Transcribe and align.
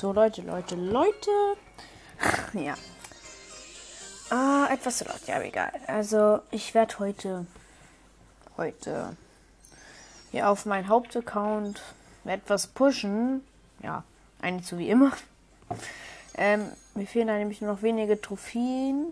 So, 0.00 0.14
Leute, 0.14 0.40
Leute, 0.40 0.76
Leute. 0.76 1.30
Ja. 2.54 2.74
Ah, 4.30 4.66
etwas 4.72 4.96
zu 4.96 5.04
laut. 5.04 5.20
Ja, 5.26 5.42
egal. 5.42 5.72
Also, 5.88 6.40
ich 6.50 6.72
werde 6.72 6.98
heute, 7.00 7.46
heute 8.56 9.14
hier 10.30 10.48
auf 10.48 10.64
meinen 10.64 10.88
Hauptaccount 10.88 11.82
etwas 12.24 12.66
pushen. 12.66 13.44
Ja, 13.82 14.04
eigentlich 14.40 14.66
so 14.66 14.78
wie 14.78 14.88
immer. 14.88 15.12
Ähm, 16.32 16.70
mir 16.94 17.06
fehlen 17.06 17.26
da 17.26 17.34
nämlich 17.34 17.60
nur 17.60 17.74
noch 17.74 17.82
wenige 17.82 18.18
Trophäen. 18.18 19.08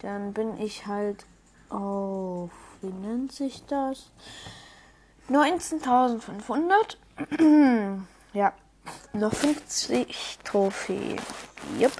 Dann 0.00 0.34
bin 0.34 0.60
ich 0.60 0.86
halt 0.86 1.24
auf, 1.70 2.50
wie 2.82 2.92
nennt 2.92 3.32
sich 3.32 3.64
das? 3.64 4.10
19.500. 5.30 8.02
ja, 8.34 8.52
noch 9.12 9.32
50 9.32 10.38
Trophäen. 10.44 11.20
Yep. 11.78 11.92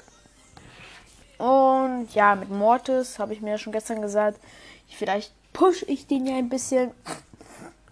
Und 1.37 2.13
ja, 2.13 2.35
mit 2.35 2.49
Mortis 2.49 3.19
habe 3.19 3.33
ich 3.33 3.41
mir 3.41 3.51
ja 3.51 3.57
schon 3.57 3.73
gestern 3.73 4.01
gesagt, 4.01 4.39
vielleicht 4.87 5.33
push 5.53 5.83
ich 5.87 6.07
den 6.07 6.25
ja 6.25 6.35
ein 6.35 6.49
bisschen. 6.49 6.91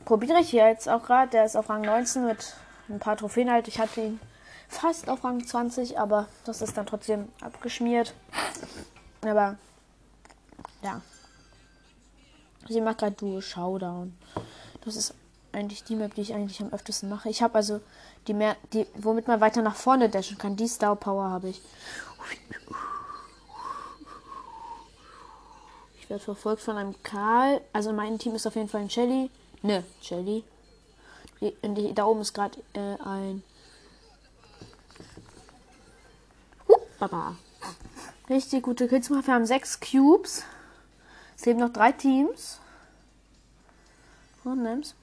Probiere 0.06 0.40
ich 0.40 0.52
ja 0.52 0.68
jetzt 0.68 0.90
auch 0.90 1.04
gerade. 1.04 1.32
Der 1.32 1.46
ist 1.46 1.56
auf 1.56 1.70
Rang 1.70 1.82
19 1.82 2.26
mit 2.26 2.56
ein 2.90 3.00
paar 3.00 3.18
Trophäen 3.18 3.50
halt. 3.50 3.68
Ich 3.68 3.80
hatte 3.80 4.02
ihn 4.02 4.20
fast 4.68 5.10
auf 5.10 5.24
Rang 5.24 5.46
20, 5.46 6.00
aber 6.00 6.28
das 6.46 6.62
ist 6.62 6.78
dann 6.78 6.86
trotzdem 6.86 7.30
abgeschmiert. 7.42 8.14
Aber 9.22 9.58
ja. 10.82 11.02
Sie 12.68 12.82
macht 12.82 13.00
gerade 13.00 13.16
Duo 13.16 13.42
Showdown. 13.42 14.18
Das 14.86 14.96
ist 14.96 15.14
eigentlich 15.52 15.84
die 15.84 15.96
Map, 15.96 16.16
die 16.16 16.22
ich 16.22 16.34
eigentlich 16.34 16.62
am 16.62 16.74
öftesten 16.74 17.10
mache. 17.10 17.30
Ich 17.30 17.42
habe 17.42 17.56
also 17.56 17.82
die 18.28 18.34
mehr, 18.34 18.56
die, 18.72 18.88
womit 18.96 19.28
man 19.28 19.42
weiter 19.42 19.62
nach 19.62 19.76
vorne 19.76 20.10
dashen 20.10 20.38
kann. 20.38 20.56
Die 20.56 20.68
Star 20.68 20.96
Power 20.96 21.30
habe 21.30 21.50
ich. 21.50 21.62
Ich 26.00 26.10
werde 26.10 26.24
verfolgt 26.24 26.62
von 26.62 26.78
einem 26.78 26.96
Karl. 27.04 27.62
Also 27.74 27.92
mein 27.94 28.20
Team 28.20 28.36
ist 28.36 28.48
auf 28.48 28.56
jeden 28.56 28.70
Fall 28.70 28.82
ein 28.82 28.90
Shelly. 28.90 29.30
Ne, 29.62 29.84
Shelly. 30.02 30.44
Die, 31.42 31.54
die, 31.64 31.94
da 31.94 32.06
oben 32.06 32.22
ist 32.22 32.34
gerade 32.34 32.60
äh, 32.74 32.98
ein. 33.04 33.44
Baba. 37.00 37.36
Richtig 38.30 38.64
gute 38.64 38.88
Kills. 38.88 39.10
Wir 39.10 39.22
haben 39.28 39.46
sechs 39.46 39.80
Cubes. 39.80 40.44
Es 41.36 41.46
leben 41.46 41.60
noch 41.60 41.74
drei 41.74 41.92
Teams. 41.92 42.60
Und 44.46 44.64
nimm's. 44.64 44.96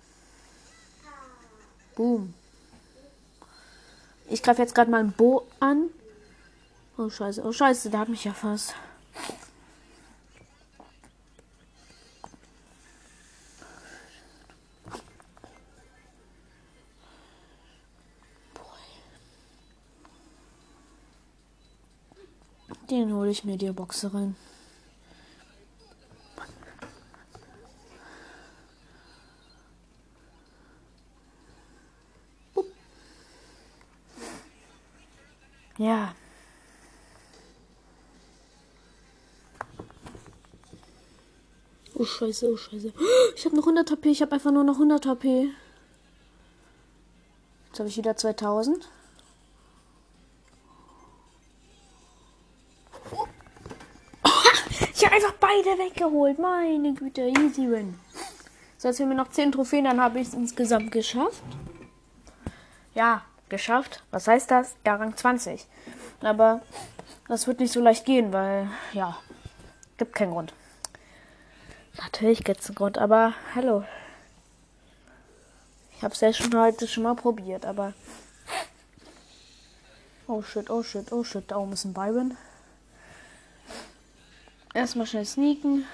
Boom. 1.94 2.34
Ich 4.32 4.44
greife 4.44 4.62
jetzt 4.62 4.76
gerade 4.76 4.90
mal 4.90 5.00
ein 5.00 5.10
Bo 5.10 5.48
an. 5.58 5.90
Oh 6.96 7.10
scheiße, 7.10 7.42
oh 7.42 7.50
scheiße, 7.52 7.90
der 7.90 8.00
hat 8.00 8.08
mich 8.08 8.24
ja 8.24 8.32
fast. 8.32 8.74
Den 22.88 23.12
hole 23.14 23.30
ich 23.30 23.44
mir 23.44 23.56
die 23.56 23.70
Boxerin. 23.72 24.36
Ja. 35.80 36.14
Oh 41.94 41.99
scheiße, 42.10 42.52
oh 42.52 42.56
scheiße. 42.56 42.92
Ich 43.36 43.44
habe 43.44 43.56
noch 43.56 43.62
100 43.62 43.90
HP, 43.90 44.10
ich 44.10 44.22
habe 44.22 44.32
einfach 44.32 44.50
nur 44.50 44.64
noch 44.64 44.74
100 44.74 45.06
HP. 45.06 45.50
Jetzt 47.68 47.78
habe 47.78 47.88
ich 47.88 47.96
wieder 47.96 48.16
2000. 48.16 48.88
Ich 54.94 55.06
habe 55.06 55.14
einfach 55.14 55.32
beide 55.40 55.78
weggeholt. 55.78 56.38
Meine 56.38 56.92
Güte, 56.92 57.22
easy 57.22 57.70
win. 57.70 57.98
So, 58.76 58.88
jetzt 58.88 59.00
haben 59.00 59.08
wir 59.08 59.16
noch 59.16 59.30
10 59.30 59.52
Trophäen, 59.52 59.84
dann 59.84 60.00
habe 60.00 60.20
ich 60.20 60.28
es 60.28 60.34
insgesamt 60.34 60.90
geschafft. 60.90 61.42
Ja, 62.94 63.22
geschafft. 63.48 64.02
Was 64.10 64.26
heißt 64.26 64.50
das? 64.50 64.74
Ja, 64.84 64.96
Rang 64.96 65.16
20. 65.16 65.66
Aber 66.22 66.60
das 67.28 67.46
wird 67.46 67.60
nicht 67.60 67.72
so 67.72 67.80
leicht 67.80 68.04
gehen, 68.04 68.32
weil, 68.32 68.68
ja, 68.92 69.16
gibt 69.96 70.14
keinen 70.14 70.32
Grund. 70.32 70.52
Natürlich 71.98 72.44
gibt 72.44 72.60
es 72.60 72.66
einen 72.68 72.76
Grund, 72.76 72.98
aber 72.98 73.34
hallo. 73.54 73.84
Ich 75.96 76.02
habe 76.02 76.14
es 76.14 76.20
ja 76.20 76.32
schon 76.32 76.58
heute 76.58 76.88
schon 76.88 77.02
mal 77.02 77.14
probiert, 77.14 77.66
aber. 77.66 77.92
Oh 80.26 80.42
shit, 80.42 80.70
oh 80.70 80.82
shit, 80.82 81.12
oh 81.12 81.24
shit, 81.24 81.50
da 81.50 81.56
oben 81.56 81.72
ist 81.72 81.84
ein 81.84 81.92
Byron. 81.92 82.36
Erstmal 84.72 85.06
schnell 85.06 85.26
sneaken. 85.26 85.84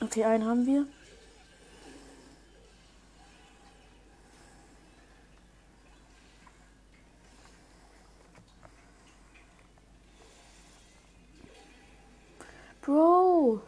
Okay, 0.00 0.24
einen 0.24 0.46
haben 0.46 0.66
wir. 0.66 0.86
Bro. 12.82 13.60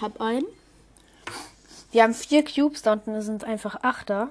Hab 0.00 0.20
einen. 0.20 0.44
Wir 1.90 2.02
haben 2.02 2.12
vier 2.12 2.44
Cubes, 2.44 2.82
da 2.82 2.92
unten 2.92 3.20
sind 3.22 3.44
einfach 3.44 3.82
Achter. 3.82 4.28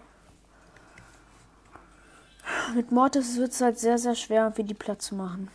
Mit 2.76 2.92
Mortis 2.92 3.38
wird 3.38 3.52
es 3.52 3.62
halt 3.62 3.80
sehr, 3.80 3.98
sehr 3.98 4.16
schwer, 4.16 4.52
für 4.52 4.64
die 4.64 4.74
Platz 4.74 5.08
zu 5.08 5.16
machen. 5.16 5.50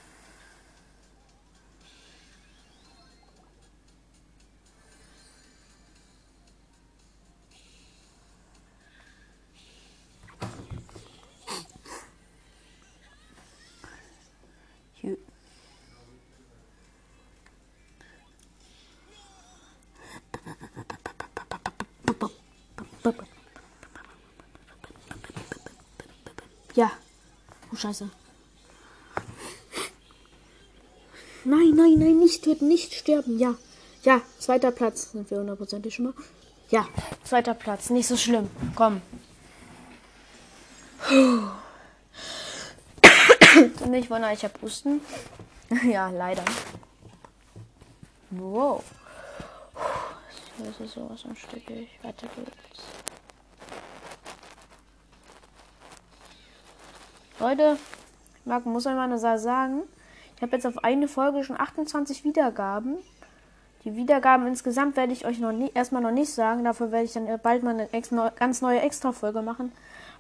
Ja. 26.79 26.93
Oh, 27.73 27.77
scheiße. 27.77 28.09
Nein, 31.45 31.73
nein, 31.75 31.95
nein, 31.97 32.19
nicht 32.21 32.45
töten, 32.45 32.69
nicht 32.69 32.95
sterben. 32.95 33.39
Ja. 33.39 33.57
Ja, 34.05 34.21
zweiter 34.39 34.71
Platz. 34.71 35.11
Sind 35.11 35.29
wir 35.29 35.39
hundertprozentig 35.39 35.95
schon 35.95 36.05
mal? 36.05 36.15
Ja, 36.71 36.87
zweiter 37.25 37.55
Platz. 37.55 37.91
Nicht 37.91 38.07
so 38.07 38.17
schlimm. 38.17 38.49
Komm. 38.77 39.01
Und 41.11 41.48
ich 43.99 44.11
wundere, 44.11 44.33
ich 44.33 44.45
habe 44.45 44.55
Husten. 44.63 45.01
ja, 45.85 46.09
leider. 46.11 46.45
Wow. 48.31 48.85
Das 50.59 50.81
ist 50.81 50.95
sowas 50.95 51.25
ein 51.25 51.37
Stück. 51.37 51.63
Weiter 52.03 52.27
geht's. 52.35 52.83
Leute, 57.41 57.79
ich 58.45 58.65
muss 58.65 58.87
euch 58.87 58.95
mal 58.95 59.05
eine 59.05 59.19
Sache 59.19 59.39
sagen. 59.39 59.83
Ich 60.37 60.43
habe 60.43 60.57
jetzt 60.57 60.67
auf 60.67 60.83
eine 60.85 61.09
Folge 61.09 61.45
schon 61.45 61.59
28 61.59 62.25
Wiedergaben. 62.25 62.99
Die 63.85 63.95
Wiedergaben 63.95 64.47
insgesamt 64.47 64.97
werde 64.97 65.13
ich 65.13 65.25
euch 65.25 65.39
noch 65.39 65.53
nie, 65.53 65.71
erstmal 65.73 66.03
noch 66.03 66.11
nicht 66.11 66.33
sagen. 66.33 66.65
Dafür 66.65 66.91
werde 66.91 67.05
ich 67.05 67.13
dann 67.13 67.27
bald 67.41 67.63
mal 67.63 67.89
eine 67.91 68.33
ganz 68.37 68.61
neue 68.61 68.81
Extra-Folge 68.81 69.43
machen. 69.43 69.73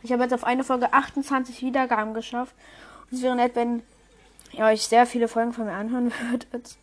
Ich 0.02 0.12
habe 0.12 0.22
jetzt 0.22 0.32
auf 0.32 0.44
eine 0.44 0.62
Folge 0.62 0.92
28 0.92 1.60
Wiedergaben 1.62 2.14
geschafft. 2.14 2.54
Es 3.10 3.22
wäre 3.22 3.36
nett, 3.36 3.56
wenn 3.56 3.82
ihr 4.52 4.64
euch 4.64 4.86
sehr 4.86 5.06
viele 5.06 5.28
Folgen 5.28 5.52
von 5.52 5.66
mir 5.66 5.72
anhören 5.72 6.12
würdet. 6.30 6.76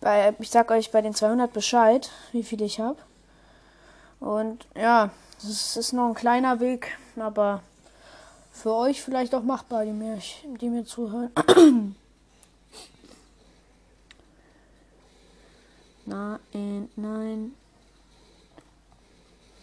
Weil 0.00 0.34
ich 0.38 0.50
sag 0.50 0.70
euch 0.70 0.90
bei 0.90 1.00
den 1.00 1.14
200 1.14 1.52
Bescheid, 1.52 2.10
wie 2.32 2.42
viele 2.42 2.64
ich 2.64 2.80
habe. 2.80 2.98
Und 4.20 4.66
ja, 4.76 5.10
es 5.38 5.76
ist 5.76 5.92
noch 5.92 6.08
ein 6.08 6.14
kleiner 6.14 6.60
Weg, 6.60 6.96
aber 7.16 7.62
für 8.52 8.74
euch 8.74 9.02
vielleicht 9.02 9.34
auch 9.34 9.42
machbar, 9.42 9.84
die 9.84 9.92
mir, 9.92 10.18
die 10.60 10.68
mir 10.68 10.84
zuhören. 10.84 11.30
Nein, 16.04 16.88
nein. 16.96 17.54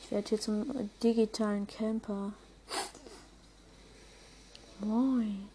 Ich 0.01 0.09
werde 0.09 0.29
hier 0.29 0.39
zum 0.39 0.89
digitalen 1.03 1.67
Camper. 1.67 2.31
Moin. 4.79 5.49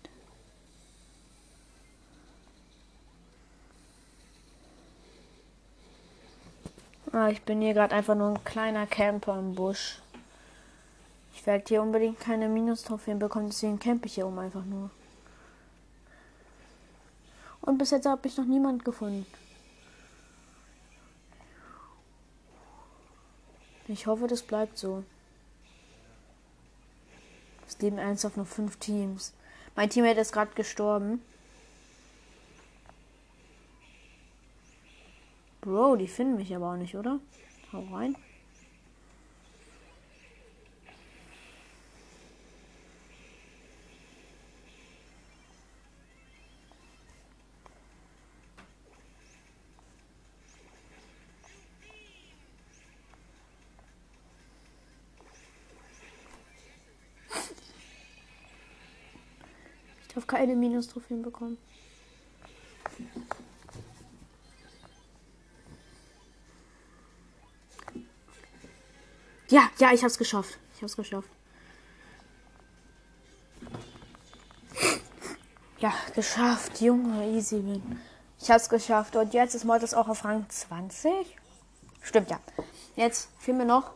Ah, 7.15 7.29
ich 7.29 7.43
bin 7.43 7.61
hier 7.61 7.75
gerade 7.75 7.95
einfach 7.95 8.17
nur 8.17 8.31
ein 8.31 8.43
kleiner 8.43 8.89
Camper 8.89 9.39
im 9.39 9.55
Busch. 9.55 10.01
Ich 11.33 11.47
werde 11.47 11.63
hier 11.69 11.81
unbedingt 11.81 12.19
keine 12.19 12.49
Minus-Trophäen 12.49 13.21
bekommen, 13.21 13.51
deswegen 13.51 13.79
campe 13.79 14.07
ich 14.07 14.17
hier 14.17 14.27
oben 14.27 14.41
einfach 14.41 14.65
nur. 14.65 14.91
Und 17.61 17.79
bis 17.79 17.93
jetzt 17.93 18.07
habe 18.07 18.27
ich 18.27 18.37
noch 18.37 18.47
niemand 18.47 18.85
gefunden. 18.85 19.27
Ich 23.87 24.09
hoffe, 24.09 24.27
das 24.27 24.43
bleibt 24.43 24.77
so. 24.77 25.05
Es 27.69 27.79
leben 27.79 27.99
ernsthaft 27.99 28.37
noch 28.37 28.49
fünf 28.49 28.77
Teams. 28.79 29.33
Mein 29.77 29.89
Teammate 29.89 30.19
ist 30.19 30.33
gerade 30.33 30.53
gestorben. 30.57 31.23
Bro, 35.65 35.97
die 35.97 36.09
finden 36.09 36.37
mich 36.37 36.55
aber 36.55 36.73
auch 36.73 36.77
nicht, 36.77 36.95
oder? 36.95 37.21
Hau 37.73 37.83
rein. 37.91 38.15
Ich 60.03 60.15
darf 60.15 60.27
keine 60.27 60.55
Minus-Trophäen 60.57 61.23
bekommen. 61.23 61.57
Ja, 69.55 69.71
ja, 69.79 69.93
ich 69.93 70.03
hab's 70.03 70.19
geschafft. 70.19 70.59
Ich 70.75 70.83
hab's 70.83 70.97
geschafft. 70.97 71.29
Ja, 75.79 75.95
geschafft, 76.13 76.81
Junge, 76.81 77.25
easy 77.29 77.65
win. 77.65 78.01
Ich 78.41 78.51
hab's 78.51 78.69
geschafft. 78.69 79.15
Und 79.15 79.33
jetzt 79.33 79.55
ist 79.55 79.65
Mortis 79.65 79.95
auch 79.95 80.09
auf 80.09 80.25
Rang 80.25 80.45
20. 80.49 81.37
Stimmt, 82.03 82.31
ja. 82.31 82.41
Jetzt 82.97 83.29
fehlen 83.39 83.59
mir 83.59 83.65
noch 83.65 83.93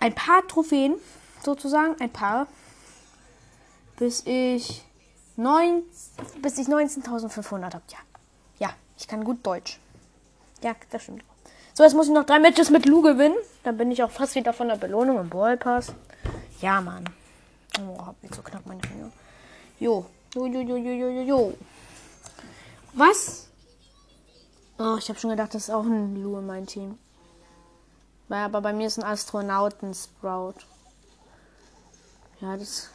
ein 0.00 0.14
paar 0.14 0.46
Trophäen, 0.46 0.96
sozusagen. 1.42 1.98
Ein 1.98 2.12
paar. 2.12 2.48
Bis 3.96 4.22
ich, 4.26 4.84
neun, 5.36 5.82
bis 6.42 6.58
ich 6.58 6.66
19.500 6.66 7.72
habe. 7.72 7.82
Ja. 7.88 7.98
Ja, 8.58 8.74
ich 8.98 9.08
kann 9.08 9.24
gut 9.24 9.46
Deutsch. 9.46 9.80
Ja, 10.62 10.76
das 10.90 11.04
stimmt. 11.04 11.24
So, 11.76 11.82
jetzt 11.82 11.92
muss 11.92 12.06
ich 12.06 12.14
noch 12.14 12.24
drei 12.24 12.38
Matches 12.38 12.70
mit 12.70 12.86
Lu 12.86 13.02
gewinnen. 13.02 13.36
Dann 13.62 13.76
bin 13.76 13.90
ich 13.90 14.02
auch 14.02 14.10
fast 14.10 14.34
wieder 14.34 14.54
von 14.54 14.68
der 14.68 14.76
Belohnung 14.76 15.20
im 15.20 15.28
Ballpass. 15.28 15.92
Ja, 16.62 16.80
Mann. 16.80 17.04
Oh, 17.78 17.98
hab 18.06 18.22
nicht 18.22 18.34
so 18.34 18.40
knapp 18.40 18.64
meine 18.64 18.80
Finger. 18.80 19.12
Jo. 19.78 20.06
Jo, 20.34 20.46
jo, 20.46 20.60
jo, 20.62 20.76
jo, 20.76 20.90
jo, 20.90 21.08
jo, 21.10 21.20
jo. 21.20 21.54
Was? 22.94 23.48
Oh, 24.78 24.96
ich 24.98 25.06
habe 25.10 25.18
schon 25.18 25.28
gedacht, 25.28 25.52
das 25.52 25.64
ist 25.64 25.70
auch 25.70 25.84
ein 25.84 26.22
Lu 26.22 26.38
in 26.38 26.46
meinem 26.46 26.66
Team. 26.66 26.98
Aber 28.30 28.62
bei 28.62 28.72
mir 28.72 28.86
ist 28.86 28.96
ein 28.96 29.04
Astronauten-Sprout. 29.04 30.54
Ja, 32.40 32.56
das 32.56 32.88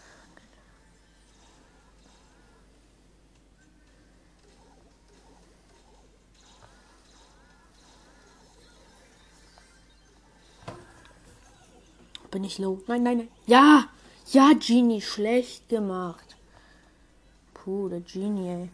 Bin 12.31 12.45
ich 12.45 12.59
low? 12.59 12.81
Nein, 12.87 13.03
nein, 13.03 13.17
nein. 13.17 13.27
Ja! 13.45 13.89
Ja, 14.27 14.51
Genie, 14.53 15.01
schlecht 15.01 15.67
gemacht. 15.67 16.37
Puh, 17.53 17.89
der 17.89 17.99
Genie, 17.99 18.47
ey. 18.47 18.69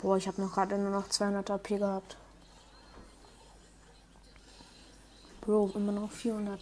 Boah, 0.00 0.16
ich 0.16 0.26
habe 0.26 0.40
noch 0.40 0.52
gerade 0.52 0.78
nur 0.78 0.90
noch 0.90 1.08
200 1.08 1.50
AP 1.50 1.68
gehabt. 1.68 2.16
Bro, 5.42 5.72
immer 5.74 5.92
noch 5.92 6.10
400. 6.10 6.58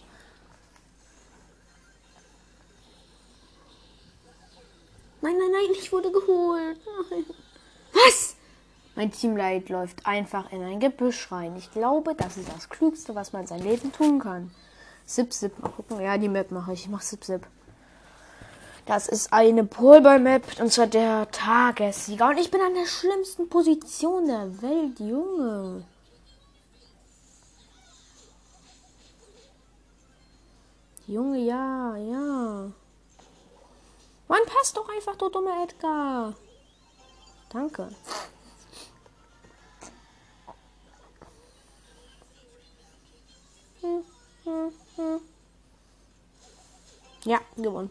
Nein, 5.21 5.37
nein, 5.37 5.51
nein, 5.51 5.71
ich 5.79 5.91
wurde 5.91 6.11
geholt. 6.11 6.60
Nein. 6.60 6.60
Was? 7.93 8.35
Mein 8.95 9.11
Teamleid 9.11 9.69
läuft 9.69 10.05
einfach 10.05 10.51
in 10.51 10.63
ein 10.63 10.79
Gebüsch 10.79 11.31
rein. 11.31 11.55
Ich 11.57 11.71
glaube, 11.71 12.13
das 12.15 12.37
ist 12.37 12.49
das 12.53 12.69
Klügste, 12.69 13.15
was 13.15 13.33
man 13.33 13.47
sein 13.47 13.61
Leben 13.61 13.91
tun 13.91 14.19
kann. 14.19 14.51
Sip, 15.05 15.33
sip. 15.33 15.57
Mal 15.59 15.69
gucken. 15.69 16.01
Ja, 16.01 16.17
die 16.17 16.29
Map 16.29 16.51
mache 16.51 16.73
ich. 16.73 16.81
Ich 16.81 16.89
mache 16.89 17.03
Sip, 17.03 17.23
sip. 17.23 17.47
Das 18.85 19.07
ist 19.07 19.31
eine 19.31 19.63
Polball-Map 19.63 20.59
und 20.59 20.71
zwar 20.71 20.87
der 20.87 21.29
Tagessieger. 21.31 22.29
Und 22.29 22.39
ich 22.39 22.51
bin 22.51 22.61
an 22.61 22.73
der 22.73 22.87
schlimmsten 22.87 23.47
Position 23.47 24.27
der 24.27 24.61
Welt, 24.61 24.99
Junge. 24.99 25.85
Junge, 31.07 31.39
ja, 31.39 31.95
ja. 31.95 32.71
Mann, 34.27 34.45
passt 34.45 34.77
doch 34.77 34.87
einfach, 34.89 35.15
du 35.17 35.29
dumme 35.29 35.51
Edgar. 35.63 36.33
Danke. 37.51 37.89
Ja, 47.23 47.39
gewonnen. 47.55 47.89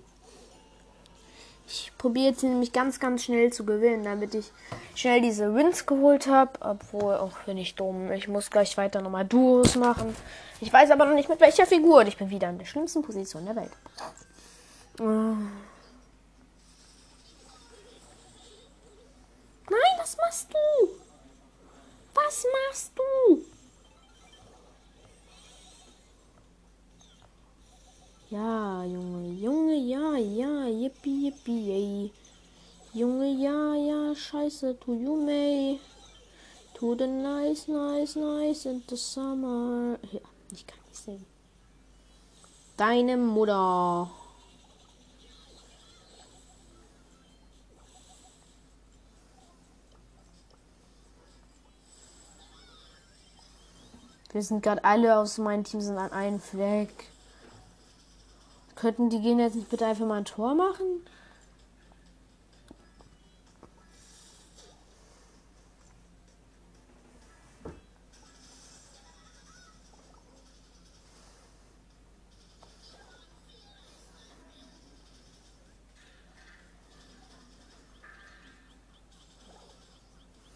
Ich 1.67 1.93
probiere 1.99 2.31
jetzt 2.31 2.43
nämlich 2.43 2.73
ganz, 2.73 2.99
ganz 2.99 3.25
schnell 3.25 3.53
zu 3.53 3.65
gewinnen, 3.65 4.03
damit 4.03 4.35
ich 4.35 4.51
schnell 4.95 5.21
diese 5.21 5.55
Wins 5.55 5.87
geholt 5.87 6.27
habe. 6.27 6.53
Obwohl, 6.61 7.15
auch 7.15 7.33
oh, 7.33 7.47
bin 7.47 7.59
ich 7.59 7.75
dumm. 7.75 8.11
Ich 8.13 8.27
muss 8.27 8.51
gleich 8.51 8.77
weiter 8.77 9.01
nochmal 9.01 9.25
Duos 9.25 9.77
machen. 9.77 10.17
Ich 10.61 10.73
weiß 10.73 10.91
aber 10.91 11.05
noch 11.05 11.15
nicht 11.15 11.29
mit 11.29 11.41
welcher 11.41 11.67
Figur. 11.67 12.01
Und 12.01 12.09
ich 12.09 12.17
bin 12.17 12.31
wieder 12.31 12.51
in 12.51 12.59
der 12.59 12.65
schlimmsten 12.65 13.03
Position 13.03 13.45
der 13.45 13.57
Welt. 13.57 13.73
Oh. 15.01 15.37
Was 20.11 20.17
machst 20.17 20.49
du? 20.51 20.89
Was 22.15 22.45
machst 22.53 22.93
du? 22.97 23.45
Ja, 28.31 28.85
Junge, 28.85 29.29
Junge, 29.41 29.77
ja, 29.77 30.17
ja, 30.17 30.67
yippie, 30.67 31.27
yippie, 31.27 31.69
yay. 31.69 32.13
Junge, 32.93 33.31
ja, 33.31 33.75
ja, 33.75 34.15
scheiße, 34.15 34.79
to 34.81 34.95
you 34.95 35.17
may. 35.17 35.81
To 36.75 36.95
the 36.95 37.07
nice, 37.07 37.69
nice, 37.69 38.17
nice 38.17 38.67
in 38.67 38.83
the 38.89 38.97
summer. 38.97 39.99
Ja, 40.13 40.21
ich 40.51 40.67
kann 40.67 40.79
nicht 40.89 40.97
singen. 40.97 41.27
Deine 42.77 43.17
Mutter. 43.17 44.11
Wir 54.33 54.43
sind 54.43 54.63
gerade 54.63 54.85
alle 54.85 55.17
aus 55.19 55.39
meinem 55.39 55.65
Team 55.65 55.81
sind 55.81 55.99
an 55.99 56.13
einem 56.13 56.41
Fleck. 56.41 57.09
Könnten 58.77 59.11
die 59.11 59.21
gehen 59.21 59.41
jetzt 59.41 59.57
nicht 59.57 59.69
bitte 59.69 59.87
einfach 59.87 60.07
mal 60.07 60.19
ein 60.19 60.25
Tor 60.25 60.55
machen? 60.55 61.05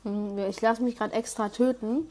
Hm, 0.05 0.39
ich 0.39 0.61
lasse 0.61 0.83
mich 0.83 0.97
gerade 0.97 1.13
extra 1.13 1.49
töten. 1.49 2.09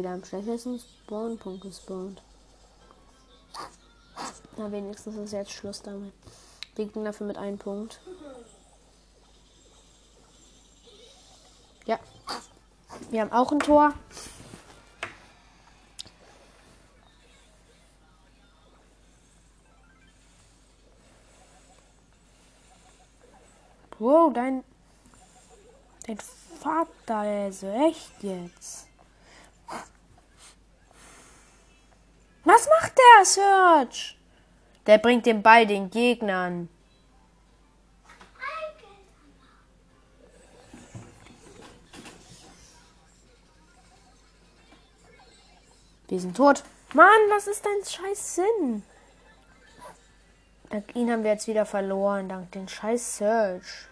Wieder 0.00 0.14
am 0.14 0.24
schlechtesten 0.24 0.80
Spawn-Punkt 0.80 1.62
gespawnt. 1.62 2.22
Na, 4.56 4.72
wenigstens 4.72 5.16
ist 5.16 5.32
jetzt 5.32 5.52
Schluss 5.52 5.82
damit. 5.82 6.12
Wir 6.74 6.86
gehen 6.86 7.04
dafür 7.04 7.26
mit 7.26 7.36
einem 7.36 7.58
Punkt. 7.58 8.00
Ja. 11.84 11.98
Wir 13.10 13.20
haben 13.20 13.32
auch 13.32 13.52
ein 13.52 13.58
Tor. 13.58 13.92
Wow, 23.98 24.32
dein. 24.32 24.64
Dein 26.06 26.18
Vater 26.18 27.48
ist 27.48 27.62
echt 27.62 28.22
jetzt. 28.22 28.89
Was 32.44 32.68
macht 32.68 32.92
der, 32.96 33.24
Search? 33.24 34.16
Der 34.86 34.98
bringt 34.98 35.26
den 35.26 35.42
Ball 35.42 35.66
den 35.66 35.90
Gegnern. 35.90 36.68
Wir 46.08 46.18
sind 46.18 46.36
tot. 46.36 46.64
Mann, 46.92 47.06
was 47.28 47.46
ist 47.46 47.64
dein 47.64 47.84
scheiß 47.88 48.34
Sinn? 48.34 48.82
Dank 50.70 50.96
ihn 50.96 51.10
haben 51.10 51.22
wir 51.22 51.30
jetzt 51.30 51.46
wieder 51.46 51.64
verloren, 51.64 52.28
dank 52.28 52.50
den 52.50 52.68
scheiß 52.68 53.18
Search. 53.18 53.86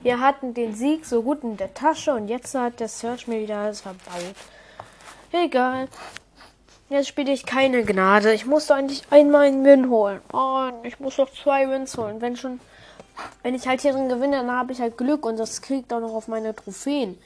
Wir 0.00 0.20
hatten 0.20 0.54
den 0.54 0.74
Sieg 0.74 1.04
so 1.04 1.22
gut 1.22 1.42
in 1.42 1.56
der 1.56 1.74
Tasche 1.74 2.14
und 2.14 2.28
jetzt 2.28 2.54
hat 2.54 2.78
der 2.78 2.88
Search 2.88 3.26
mir 3.26 3.40
wieder 3.40 3.58
alles 3.58 3.80
verbaut. 3.80 4.34
Egal. 5.32 5.88
Jetzt 6.92 7.08
spiele 7.08 7.32
ich 7.32 7.46
keine 7.46 7.84
Gnade. 7.84 8.34
Ich 8.34 8.44
muss 8.44 8.70
eigentlich 8.70 9.02
einmal 9.08 9.46
einen 9.46 9.64
Win 9.64 9.88
holen. 9.88 10.20
Oh, 10.30 10.68
ich 10.82 11.00
muss 11.00 11.16
noch 11.16 11.32
zwei 11.32 11.66
Wins 11.70 11.96
holen. 11.96 12.20
Wenn 12.20 12.36
schon, 12.36 12.60
wenn 13.42 13.54
ich 13.54 13.66
halt 13.66 13.80
hier 13.80 13.94
drin 13.94 14.10
gewinne, 14.10 14.36
dann 14.36 14.50
habe 14.50 14.72
ich 14.72 14.80
halt 14.82 14.98
Glück 14.98 15.24
und 15.24 15.38
das 15.38 15.62
kriegt 15.62 15.90
auch 15.90 16.00
noch 16.00 16.12
auf 16.12 16.28
meine 16.28 16.54
Trophäen. 16.54 17.16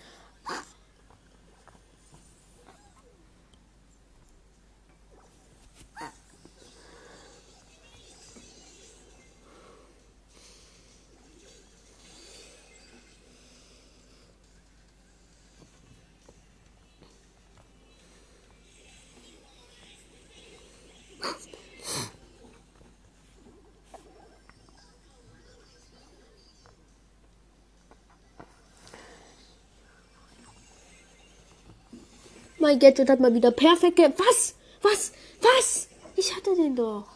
Mein 32.58 32.78
Gadget 32.78 33.08
hat 33.08 33.20
mal 33.20 33.34
wieder 33.34 33.50
perfekt. 33.50 33.98
Was? 33.98 34.54
Was? 34.82 35.12
Was? 35.40 35.88
Ich 36.16 36.34
hatte 36.34 36.54
den 36.54 36.75
doch. 36.75 37.06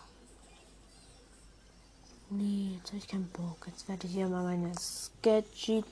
Nee, 2.28 2.76
jetzt 2.76 2.88
habe 2.88 2.98
ich 2.98 3.08
keinen 3.08 3.28
Bock. 3.30 3.66
Jetzt 3.66 3.88
werde 3.88 4.06
ich 4.06 4.12
hier 4.12 4.28
mal 4.28 4.44
meine 4.44 4.72
Sketchy 4.78 5.82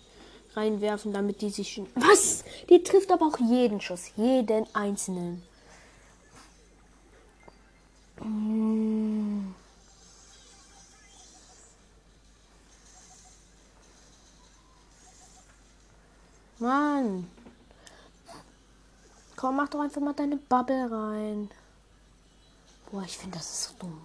reinwerfen, 0.55 1.13
damit 1.13 1.41
die 1.41 1.51
sich. 1.51 1.83
Was? 1.95 2.45
Die 2.69 2.83
trifft 2.83 3.11
aber 3.11 3.27
auch 3.27 3.39
jeden 3.39 3.81
Schuss. 3.81 4.13
Jeden 4.17 4.67
einzelnen. 4.75 5.43
Hm. 8.21 9.55
Mann. 16.59 17.31
Komm, 19.39 19.55
mach 19.55 19.69
doch 19.69 19.79
einfach 19.79 20.01
mal 20.01 20.15
deine 20.15 20.37
Bubble 20.37 20.91
rein. 20.91 21.49
Boah, 22.91 23.05
ich 23.05 23.17
finde, 23.17 23.39
das 23.39 23.49
ist 23.49 23.65
so 23.69 23.75
dumm. 23.79 24.05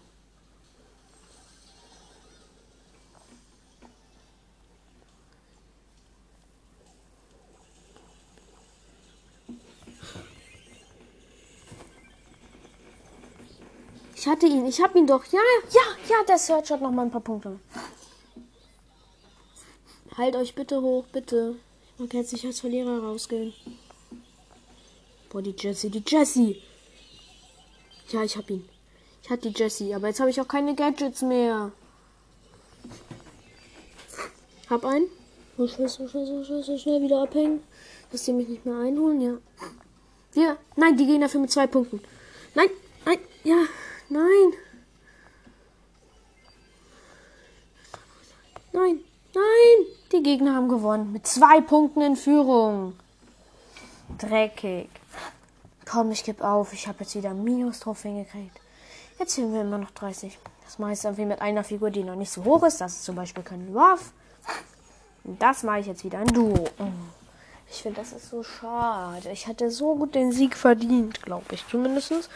Ich 14.15 14.27
hatte 14.27 14.45
ihn, 14.45 14.67
ich 14.67 14.79
hab 14.79 14.95
ihn 14.95 15.07
doch. 15.07 15.25
Ja, 15.31 15.39
ja, 15.71 15.81
ja, 16.09 16.23
der 16.27 16.37
Search 16.37 16.69
hat 16.69 16.81
noch 16.81 16.91
mal 16.91 17.05
ein 17.05 17.11
paar 17.11 17.21
Punkte. 17.21 17.59
Halt 20.15 20.35
euch 20.35 20.53
bitte 20.53 20.79
hoch, 20.79 21.05
bitte. 21.11 21.55
Ich 21.95 21.99
mag 21.99 22.13
jetzt 22.13 22.33
nicht 22.33 22.45
als 22.45 22.59
Verlierer 22.59 23.01
rausgehen. 23.01 23.51
Boah, 25.33 25.41
die 25.41 25.55
Jessie, 25.57 25.89
die 25.89 26.03
Jessie. 26.05 26.61
Ja, 28.09 28.21
ich 28.21 28.37
hab 28.37 28.47
ihn. 28.51 28.69
Ich 29.23 29.31
hatte 29.31 29.49
die 29.49 29.59
Jessie, 29.59 29.95
aber 29.95 30.07
jetzt 30.07 30.19
habe 30.19 30.29
ich 30.29 30.39
auch 30.39 30.47
keine 30.47 30.75
Gadgets 30.75 31.23
mehr. 31.23 31.71
Hab 34.69 34.85
einen. 34.85 35.07
So 35.57 35.67
schnell, 35.67 35.89
so 35.89 36.07
schnell, 36.07 36.27
so 36.27 36.43
schnell, 36.43 36.63
so 36.63 36.77
schnell 36.77 37.01
wieder 37.01 37.23
abhängen. 37.23 37.63
Dass 38.11 38.25
die 38.25 38.33
mich 38.33 38.47
nicht 38.47 38.63
mehr 38.63 38.77
einholen, 38.77 39.21
ja. 39.21 39.37
Wir. 40.33 40.57
Nein, 40.75 40.97
die 40.97 41.07
gehen 41.07 41.21
dafür 41.21 41.41
mit 41.41 41.51
zwei 41.51 41.65
Punkten. 41.65 41.99
Nein, 42.53 42.69
nein, 43.03 43.17
ja, 43.43 43.65
nein. 44.09 44.53
Nein, 48.71 48.99
nein. 49.33 49.85
Die 50.11 50.21
Gegner 50.21 50.53
haben 50.53 50.69
gewonnen. 50.69 51.11
Mit 51.11 51.25
zwei 51.25 51.59
Punkten 51.61 52.01
in 52.01 52.15
Führung. 52.15 52.93
Dreckig. 54.19 54.89
Komm, 55.85 56.11
ich 56.11 56.23
gebe 56.23 56.47
auf. 56.47 56.73
Ich 56.73 56.87
habe 56.87 56.99
jetzt 57.01 57.15
wieder 57.15 57.33
Minus-Trophäen 57.33 58.23
gekriegt. 58.23 58.59
Jetzt 59.19 59.35
sind 59.35 59.53
wir 59.53 59.61
immer 59.61 59.77
noch 59.77 59.91
30. 59.91 60.37
Das 60.65 60.79
mache 60.79 60.93
ich 60.93 61.03
irgendwie 61.03 61.25
mit 61.25 61.41
einer 61.41 61.63
Figur, 61.63 61.91
die 61.91 62.03
noch 62.03 62.15
nicht 62.15 62.31
so 62.31 62.43
hoch 62.43 62.63
ist. 62.63 62.81
Das 62.81 62.93
ist 62.93 63.03
zum 63.03 63.15
Beispiel 63.15 63.43
kein 63.43 63.73
Waff. 63.73 64.11
Das 65.23 65.63
mache 65.63 65.79
ich 65.79 65.87
jetzt 65.87 66.03
wieder 66.03 66.19
ein 66.19 66.27
Duo. 66.27 66.65
Ich 67.69 67.81
finde, 67.81 68.01
das 68.01 68.11
ist 68.11 68.29
so 68.29 68.43
schade. 68.43 69.29
Ich 69.31 69.47
hatte 69.47 69.71
so 69.71 69.95
gut 69.95 70.15
den 70.15 70.31
Sieg 70.31 70.55
verdient, 70.55 71.21
glaube 71.21 71.45
ich. 71.51 71.67
Zumindest. 71.67 72.29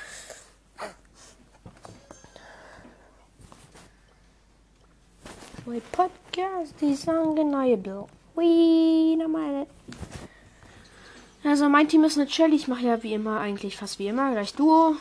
My 5.65 5.81
podcast 5.91 6.81
is 6.81 7.07
undeniable. 7.07 8.07
We 8.35 9.15
know 9.17 9.67
also 11.43 11.69
mein 11.69 11.87
Team 11.87 12.03
ist 12.03 12.17
eine 12.17 12.29
Shelly. 12.29 12.55
Ich 12.55 12.67
mache 12.67 12.81
ja 12.81 13.03
wie 13.03 13.13
immer 13.13 13.39
eigentlich 13.39 13.77
fast 13.77 13.99
wie 13.99 14.07
immer 14.07 14.31
gleich 14.31 14.53
Duo. 14.53 14.95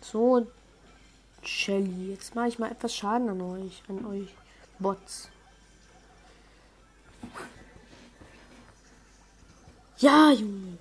So, 0.00 0.46
Shelly. 1.42 2.10
Jetzt 2.10 2.34
mache 2.34 2.48
ich 2.48 2.58
mal 2.58 2.70
etwas 2.70 2.94
Schaden 2.94 3.28
an 3.28 3.40
euch, 3.40 3.82
an 3.88 4.06
euch 4.06 4.28
Bots. 4.78 5.28
Ja, 9.98 10.30
Junge. 10.30 10.78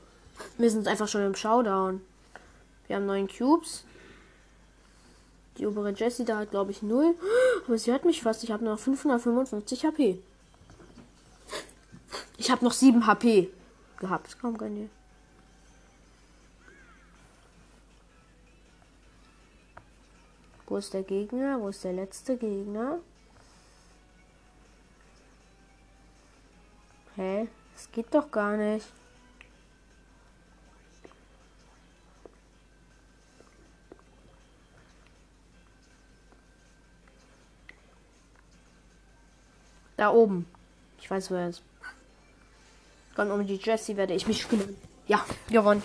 Wir 0.58 0.70
sind 0.70 0.88
einfach 0.88 1.08
schon 1.08 1.26
im 1.26 1.36
Showdown. 1.36 2.02
Wir 2.88 2.98
haben 2.98 3.06
neun 3.06 3.28
Cubes. 3.28 3.86
Die 5.58 5.68
obere 5.68 5.92
Jessie 5.92 6.26
da 6.26 6.40
hat, 6.40 6.52
glaube 6.52 6.72
ich, 6.72 6.82
0. 6.82 7.16
Aber 7.66 7.78
sie 7.78 7.94
hat 7.94 8.06
mich 8.06 8.22
fast. 8.22 8.44
Ich 8.44 8.52
habe 8.52 8.66
noch 8.66 8.80
555 8.80 9.86
HP. 9.86 10.20
Ich 12.38 12.50
habe 12.52 12.66
noch 12.66 12.74
7 12.74 13.06
HP 13.06 13.50
gehabt. 14.00 14.38
Komm, 14.42 14.58
gönn 14.58 14.76
dir. 14.76 14.90
Wo 20.68 20.78
ist 20.78 20.94
der 20.94 21.04
Gegner? 21.04 21.60
Wo 21.62 21.70
ist 21.70 21.84
der 21.84 21.94
letzte 21.94 22.36
Gegner? 22.36 23.00
Hä? 27.16 27.48
Das 27.76 27.92
geht 27.92 28.14
doch 28.14 28.32
gar 28.32 28.58
nicht. 28.58 28.88
Da 39.98 40.12
oben. 40.12 40.48
Ich 41.00 41.10
weiß, 41.10 41.32
wo 41.32 41.36
er 41.36 41.50
ist. 41.50 41.62
Dann 43.16 43.32
um 43.32 43.46
die 43.46 43.58
Jessie 43.58 43.96
werde 43.96 44.14
ich 44.14 44.28
mich 44.28 44.48
kümmern. 44.48 44.76
Ja, 45.08 45.24
gewonnen. 45.50 45.84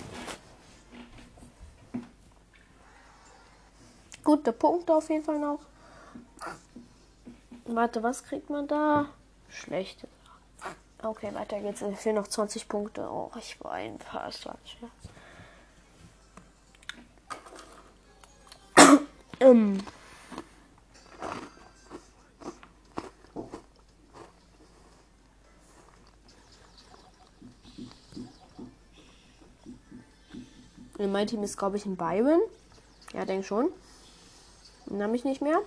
Gute 4.24 4.52
Punkte 4.52 4.94
auf 4.94 5.08
jeden 5.10 5.24
Fall 5.24 5.38
noch. 5.38 5.60
Warte, 7.66 8.02
was 8.02 8.24
kriegt 8.24 8.48
man 8.48 8.66
da? 8.66 9.06
Schlechte. 9.50 10.08
Okay, 11.02 11.32
weiter 11.34 11.60
geht's. 11.60 11.82
Es 11.82 12.00
fehlen 12.00 12.16
noch 12.16 12.28
20 12.28 12.68
Punkte. 12.68 13.08
Oh, 13.10 13.30
ich 13.38 13.62
war 13.62 13.72
ein 13.72 13.98
paar. 13.98 14.30
ähm. 19.40 19.82
In 30.98 31.12
meinem 31.12 31.28
Team 31.28 31.42
ist, 31.44 31.56
glaube 31.56 31.76
ich, 31.76 31.86
ein 31.86 31.96
Byron. 31.96 32.40
Ja, 33.14 33.24
denk 33.24 33.44
schon. 33.44 33.70
Nahm 34.86 35.14
ich 35.14 35.24
nicht 35.24 35.40
mehr. 35.40 35.60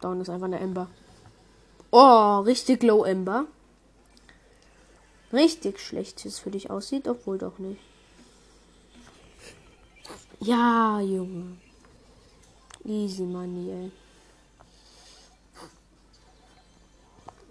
Down 0.00 0.20
ist 0.20 0.28
einfach 0.30 0.46
eine 0.46 0.60
Ember. 0.60 0.88
Oh, 1.90 2.40
richtig 2.40 2.82
low 2.82 3.04
Ember. 3.04 3.46
Richtig 5.32 5.80
schlecht, 5.80 6.24
wie 6.24 6.28
es 6.28 6.38
für 6.38 6.50
dich 6.50 6.70
aussieht, 6.70 7.08
obwohl 7.08 7.38
doch 7.38 7.58
nicht. 7.58 7.80
Ja, 10.40 11.00
Junge. 11.00 11.56
Easy 12.84 13.22
money, 13.22 13.70
ey. 13.70 13.92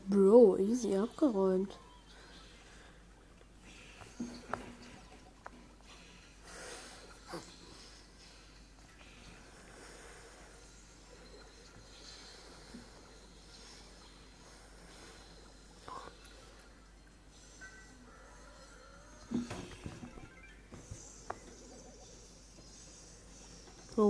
Bro, 0.07 0.57
easy 0.57 0.95
abgeräumt. 0.95 1.77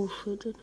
Oh 0.02 0.08
shit. 0.08 0.56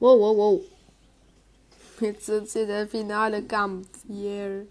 Wow, 0.00 0.18
wow, 0.18 0.36
wow. 0.36 0.60
Jetzt 2.00 2.26
sind 2.26 2.48
sie 2.48 2.66
der 2.66 2.88
finale 2.88 3.42
Kampf. 3.42 3.88
Yeah. 4.08 4.62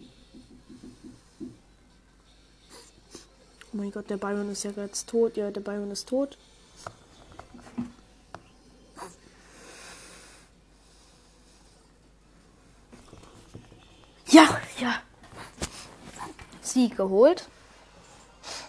Oh 3.71 3.77
mein 3.77 3.91
Gott, 3.91 4.09
der 4.09 4.17
Byron 4.17 4.51
ist 4.51 4.63
ja 4.63 4.71
jetzt 4.75 5.07
tot. 5.07 5.37
Ja, 5.37 5.49
der 5.49 5.61
Byron 5.61 5.91
ist 5.91 6.09
tot. 6.09 6.37
Sieg 16.61 16.97
geholt. 16.97 17.47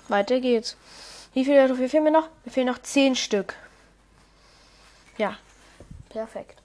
Weiter 0.08 0.38
geht's. 0.38 0.76
Wie 1.34 1.44
viele 1.44 1.66
Trophäen 1.66 1.88
fehlen 1.88 2.04
mir 2.04 2.12
noch? 2.12 2.28
Mir 2.44 2.52
fehlen 2.52 2.68
noch 2.68 2.78
10 2.78 3.16
Stück. 3.16 3.54
Ja, 5.18 5.36
perfekt. 6.08 6.62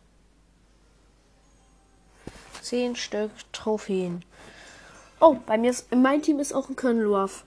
10 2.62 2.96
Stück 2.96 3.31
Trophäen. 3.51 4.24
Oh, 5.20 5.36
bei 5.46 5.58
mir 5.58 5.72
ist, 5.72 5.91
in 5.91 6.03
meinem 6.03 6.22
Team 6.22 6.39
ist 6.39 6.53
auch 6.53 6.70
ein 6.70 6.75
Könlurf. 6.75 7.44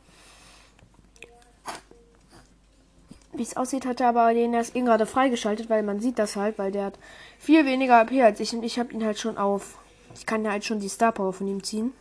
Wie 3.32 3.42
es 3.42 3.56
aussieht, 3.56 3.86
hat 3.86 4.00
er 4.00 4.08
aber 4.08 4.34
den 4.34 4.54
erst 4.54 4.74
eben 4.74 4.86
gerade 4.86 5.06
freigeschaltet, 5.06 5.70
weil 5.70 5.84
man 5.84 6.00
sieht 6.00 6.18
das 6.18 6.34
halt, 6.36 6.58
weil 6.58 6.72
der 6.72 6.86
hat 6.86 6.98
viel 7.38 7.64
weniger 7.64 8.00
AP 8.00 8.12
als 8.22 8.40
ich 8.40 8.52
und 8.54 8.64
ich 8.64 8.78
habe 8.78 8.92
ihn 8.92 9.04
halt 9.04 9.18
schon 9.18 9.38
auf. 9.38 9.78
Ich 10.14 10.26
kann 10.26 10.44
ja 10.44 10.52
halt 10.52 10.64
schon 10.64 10.80
die 10.80 10.88
Star 10.88 11.12
Power 11.12 11.32
von 11.32 11.46
ihm 11.46 11.62
ziehen. 11.62 11.92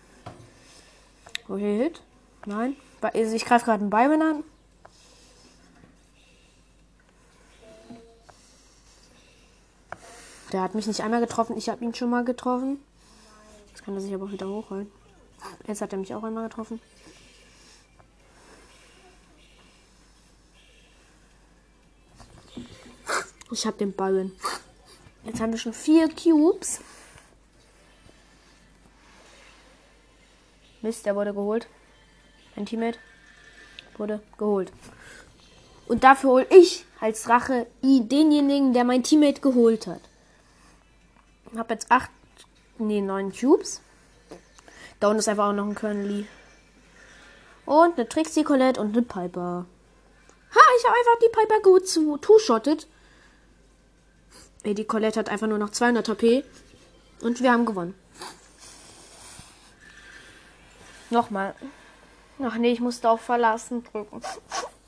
Okay, 1.47 1.77
Hit. 1.77 2.01
Nein. 2.45 2.75
Also 3.01 3.35
ich 3.35 3.45
greife 3.45 3.65
gerade 3.65 3.81
einen 3.81 3.89
Byron 3.89 4.21
an. 4.21 4.43
Der 10.51 10.61
hat 10.61 10.75
mich 10.75 10.85
nicht 10.85 11.01
einmal 11.01 11.19
getroffen. 11.19 11.57
Ich 11.57 11.67
habe 11.67 11.83
ihn 11.83 11.95
schon 11.95 12.11
mal 12.11 12.23
getroffen. 12.23 12.79
Jetzt 13.69 13.83
kann 13.83 13.95
er 13.95 14.01
sich 14.01 14.13
aber 14.13 14.25
auch 14.25 14.31
wieder 14.31 14.47
hochholen. 14.47 14.89
Jetzt 15.67 15.81
hat 15.81 15.91
er 15.91 15.99
mich 15.99 16.13
auch 16.13 16.23
einmal 16.23 16.47
getroffen. 16.47 16.79
Ich 23.51 23.65
habe 23.65 23.77
den 23.77 23.93
Byron. 23.93 24.31
Jetzt 25.23 25.41
haben 25.41 25.51
wir 25.51 25.59
schon 25.59 25.73
vier 25.73 26.07
Cubes. 26.09 26.79
Mist, 30.83 31.05
der 31.05 31.15
wurde 31.15 31.33
geholt. 31.33 31.67
Mein 32.55 32.65
Teammate 32.65 32.99
wurde 33.97 34.21
geholt. 34.37 34.71
Und 35.87 36.03
dafür 36.03 36.29
hole 36.29 36.47
ich 36.49 36.85
als 36.99 37.29
Rache 37.29 37.67
denjenigen, 37.81 38.73
der 38.73 38.83
mein 38.83 39.03
Teammate 39.03 39.41
geholt 39.41 39.87
hat. 39.87 40.01
Ich 41.51 41.57
habe 41.57 41.73
jetzt 41.73 41.89
acht, 41.89 42.11
nee, 42.77 43.01
neun 43.01 43.31
Cubes. 43.31 43.81
Da 44.99 45.07
unten 45.07 45.19
ist 45.19 45.29
einfach 45.29 45.49
auch 45.49 45.53
noch 45.53 45.67
ein 45.67 45.75
Colonel 45.75 46.27
Und 47.65 47.97
eine 47.97 48.07
Trixie 48.07 48.43
Colette 48.43 48.79
und 48.79 48.95
eine 48.95 49.01
Piper. 49.05 49.65
Ha, 50.55 50.59
ich 50.77 50.85
habe 50.85 50.97
einfach 50.97 51.19
die 51.21 51.29
Piper 51.31 51.61
gut 51.61 51.87
zu 51.87 52.17
two-shottet. 52.17 52.87
Ey, 54.63 54.73
die 54.73 54.85
Colette 54.85 55.19
hat 55.19 55.29
einfach 55.29 55.47
nur 55.47 55.57
noch 55.57 55.69
200 55.69 56.07
HP. 56.07 56.43
Und 57.21 57.41
wir 57.41 57.51
haben 57.51 57.65
gewonnen. 57.65 57.95
Nochmal. 61.09 61.55
Ach 62.43 62.55
nee, 62.55 62.71
ich 62.71 62.79
musste 62.79 63.09
auf 63.09 63.21
Verlassen 63.21 63.83
drücken. 63.83 64.21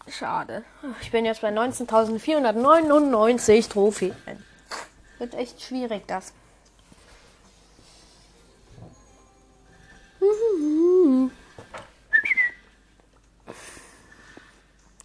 Schade. 0.08 0.64
Ich 1.02 1.12
bin 1.12 1.26
jetzt 1.26 1.42
bei 1.42 1.50
19.499 1.50 3.70
Trophäen. 3.70 4.16
Wird 5.18 5.34
echt 5.34 5.62
schwierig, 5.62 6.08
das. 6.08 6.32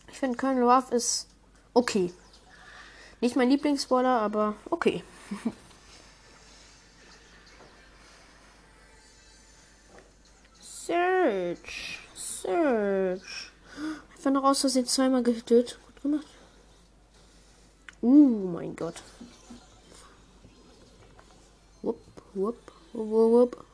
Ich 0.09 0.19
finde 0.19 0.37
Colonel 0.37 0.65
Ruff 0.65 0.93
ist 0.93 1.27
okay. 1.73 2.13
Nicht 3.21 3.37
mein 3.37 3.49
Lieblingsspoiler, 3.51 4.21
aber 4.21 4.55
okay. 4.71 5.03
Search. 10.91 12.01
Search. 12.17 13.53
Einfach 14.17 14.31
noch 14.33 14.43
aus 14.43 14.61
Versehen 14.61 14.87
zweimal 14.87 15.23
gehittet. 15.23 15.79
Gut 15.87 16.03
gemacht. 16.03 16.27
Uh, 18.03 18.49
mein 18.53 18.75
Gott. 18.75 19.01
Wupp, 21.83 22.01
wupp, 22.35 22.73
wupp, 22.93 23.55
wupp. 23.55 23.65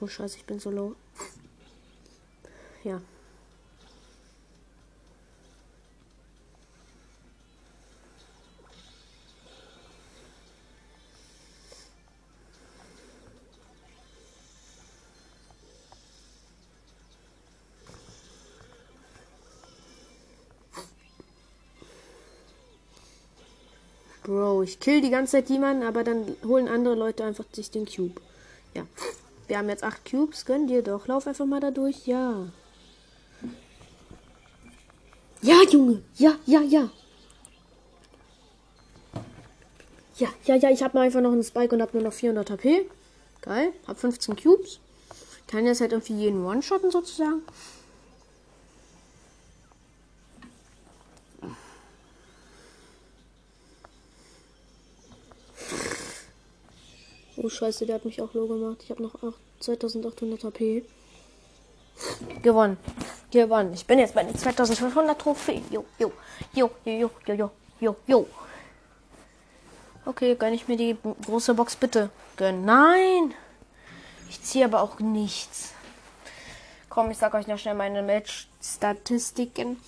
Oh 0.00 0.08
scheiße, 0.08 0.38
ich 0.38 0.44
bin 0.44 0.58
so 0.58 0.72
low. 0.72 0.96
Ja. 2.82 3.00
Ich 24.62 24.80
kill 24.80 25.00
die 25.00 25.10
ganze 25.10 25.32
Zeit 25.32 25.50
jemanden, 25.50 25.82
aber 25.82 26.04
dann 26.04 26.36
holen 26.44 26.68
andere 26.68 26.94
Leute 26.94 27.24
einfach 27.24 27.44
sich 27.52 27.70
den 27.70 27.86
Cube. 27.86 28.20
Ja. 28.74 28.86
Wir 29.48 29.58
haben 29.58 29.68
jetzt 29.68 29.84
acht 29.84 30.08
Cubes. 30.08 30.46
Gönn 30.46 30.66
dir 30.66 30.82
doch. 30.82 31.06
Lauf 31.06 31.26
einfach 31.26 31.46
mal 31.46 31.60
da 31.60 31.70
durch. 31.70 32.06
Ja. 32.06 32.46
Ja, 35.42 35.56
Junge. 35.70 36.02
Ja, 36.16 36.36
ja, 36.46 36.60
ja. 36.60 36.88
Ja, 40.16 40.28
ja, 40.44 40.54
ja. 40.54 40.70
Ich 40.70 40.82
habe 40.82 40.96
mal 40.96 41.04
einfach 41.04 41.20
noch 41.20 41.32
einen 41.32 41.42
Spike 41.42 41.74
und 41.74 41.82
habe 41.82 41.92
nur 41.94 42.04
noch 42.04 42.12
400 42.12 42.50
HP. 42.50 42.88
Geil. 43.40 43.72
Hab 43.86 43.98
15 43.98 44.36
Cubes. 44.36 44.78
Kann 45.48 45.66
jetzt 45.66 45.80
halt 45.80 45.92
irgendwie 45.92 46.14
jeden 46.14 46.46
One-Shotten 46.46 46.90
sozusagen. 46.90 47.42
Oh 57.42 57.48
scheiße, 57.48 57.86
der 57.86 57.96
hat 57.96 58.04
mich 58.04 58.22
auch 58.22 58.32
low 58.34 58.46
gemacht. 58.46 58.78
Ich 58.84 58.90
habe 58.90 59.02
noch 59.02 59.14
2800 59.58 60.44
HP. 60.44 60.84
Gewonnen. 62.40 62.76
Gewonnen. 63.32 63.74
Ich 63.74 63.84
bin 63.84 63.98
jetzt 63.98 64.14
bei 64.14 64.22
den 64.22 64.36
2500 64.36 65.20
Trophäen. 65.20 65.64
Jo, 65.70 65.84
jo, 65.98 66.12
jo, 66.54 66.70
jo, 66.84 67.10
jo, 67.26 67.34
jo, 67.34 67.50
jo, 67.80 67.96
jo. 68.06 68.26
Okay, 70.04 70.36
gönn 70.36 70.54
ich 70.54 70.68
mir 70.68 70.76
die 70.76 70.96
große 71.26 71.54
Box 71.54 71.74
bitte. 71.74 72.10
Gönn. 72.36 72.64
Nein! 72.64 73.34
Ich 74.28 74.40
ziehe 74.42 74.64
aber 74.64 74.80
auch 74.80 75.00
nichts. 75.00 75.72
Komm, 76.88 77.10
ich 77.10 77.18
sag 77.18 77.34
euch 77.34 77.48
noch 77.48 77.58
schnell 77.58 77.74
meine 77.74 78.02
Match-Statistiken. 78.02 79.80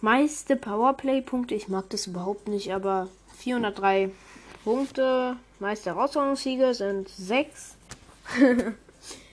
Meiste 0.00 0.56
Powerplay-Punkte. 0.56 1.54
Ich 1.54 1.68
mag 1.68 1.90
das 1.90 2.06
überhaupt 2.06 2.48
nicht, 2.48 2.72
aber 2.72 3.08
403 3.38 4.10
Punkte. 4.64 5.36
Meiste 5.62 5.94
Herausforderungssiege 5.94 6.74
sind 6.74 7.08
6. 7.08 7.76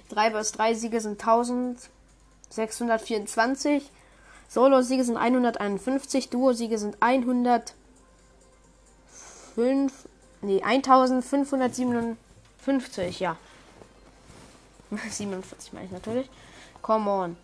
3 0.09 0.31
vs 0.31 0.51
3 0.51 0.75
Siege 0.75 1.01
sind 1.01 1.19
1624. 1.19 3.89
Solo-Siege 4.47 5.03
sind 5.03 5.17
151. 5.17 6.29
Duo-Siege 6.29 6.77
sind 6.77 6.97
105. 6.99 7.73
Nee, 10.43 10.61
1557, 10.61 13.19
ja. 13.19 13.35
47 15.09 15.73
meine 15.73 15.87
ich 15.87 15.91
natürlich. 15.91 16.29
Come 16.83 17.09
on. 17.09 17.37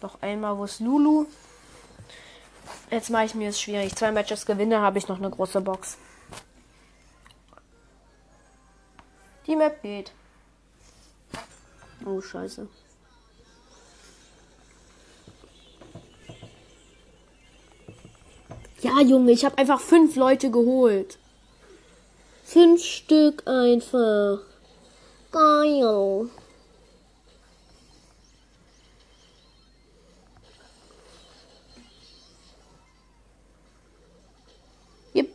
Doch 0.00 0.20
einmal, 0.22 0.58
wo 0.58 0.64
ist 0.64 0.80
Lulu? 0.80 1.26
Jetzt 2.90 3.10
mache 3.10 3.26
ich 3.26 3.36
mir 3.36 3.50
es 3.50 3.60
schwierig. 3.60 3.94
Zwei 3.94 4.10
Matches 4.10 4.44
gewinne, 4.44 4.80
habe 4.80 4.98
ich 4.98 5.06
noch 5.06 5.18
eine 5.18 5.30
große 5.30 5.60
Box. 5.60 5.98
Die 9.48 9.56
Map 9.56 9.82
geht. 9.82 10.12
Oh, 12.06 12.20
scheiße. 12.20 12.68
Ja, 18.80 19.00
Junge, 19.00 19.32
ich 19.32 19.44
habe 19.44 19.58
einfach 19.58 19.80
fünf 19.80 20.14
Leute 20.14 20.52
geholt. 20.52 21.18
Fünf 22.44 22.82
Stück 22.82 23.46
einfach. 23.46 24.38
Geil. 25.32 26.30
Yep. 35.14 35.28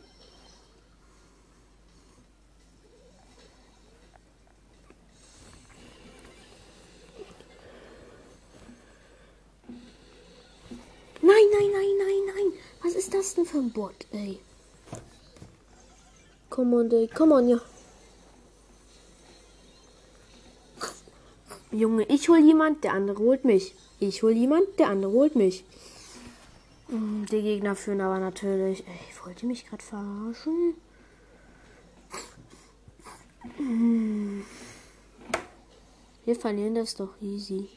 Nein, 11.20 11.34
nein, 11.52 11.70
nein, 11.72 11.86
nein, 11.98 12.34
nein. 12.34 12.52
Was 12.82 12.94
ist 13.24 13.38
denn 13.38 13.46
für 13.46 13.58
ein 13.58 13.70
Bot, 13.70 14.06
ey? 14.12 14.38
Come 16.50 16.76
on, 16.76 16.90
ey. 16.90 17.08
Come 17.08 17.34
on, 17.34 17.48
ja. 17.48 17.60
Junge, 21.70 22.04
ich 22.04 22.28
hol 22.28 22.38
jemand, 22.38 22.84
der 22.84 22.92
andere 22.92 23.18
holt 23.18 23.44
mich. 23.44 23.74
Ich 23.98 24.22
hol 24.22 24.32
jemand, 24.32 24.78
der 24.78 24.88
andere 24.88 25.10
holt 25.10 25.36
mich. 25.36 25.64
Hm, 26.88 27.24
die 27.30 27.42
Gegner 27.42 27.74
führen 27.74 28.02
aber 28.02 28.18
natürlich. 28.18 28.86
Ey, 28.86 29.24
wollt 29.24 29.42
ihr 29.42 29.48
mich 29.48 29.66
gerade 29.66 29.82
verarschen? 29.82 30.74
Hm. 33.56 34.44
Wir 36.26 36.36
verlieren 36.36 36.74
das 36.74 36.94
doch 36.94 37.20
easy. 37.22 37.68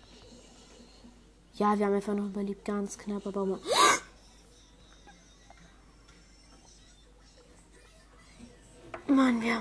Ja, 1.56 1.80
wir 1.80 1.86
haben 1.86 1.94
einfach 1.94 2.14
noch 2.14 2.26
überlebt, 2.26 2.66
ganz 2.66 2.98
knapp, 2.98 3.26
aber 3.26 3.46
mal. 3.46 3.60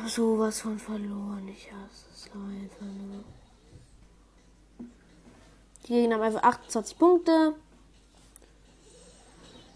Haben 0.07 0.13
sowas 0.13 0.61
von 0.61 0.79
verloren. 0.79 1.49
Ich 1.49 1.69
hasse 1.73 2.07
es 2.15 2.31
einfach 2.33 2.87
nur. 2.87 3.25
Die 5.83 5.95
Gegner 5.95 6.15
haben 6.15 6.23
einfach 6.23 6.45
28 6.45 6.97
Punkte. 6.97 7.55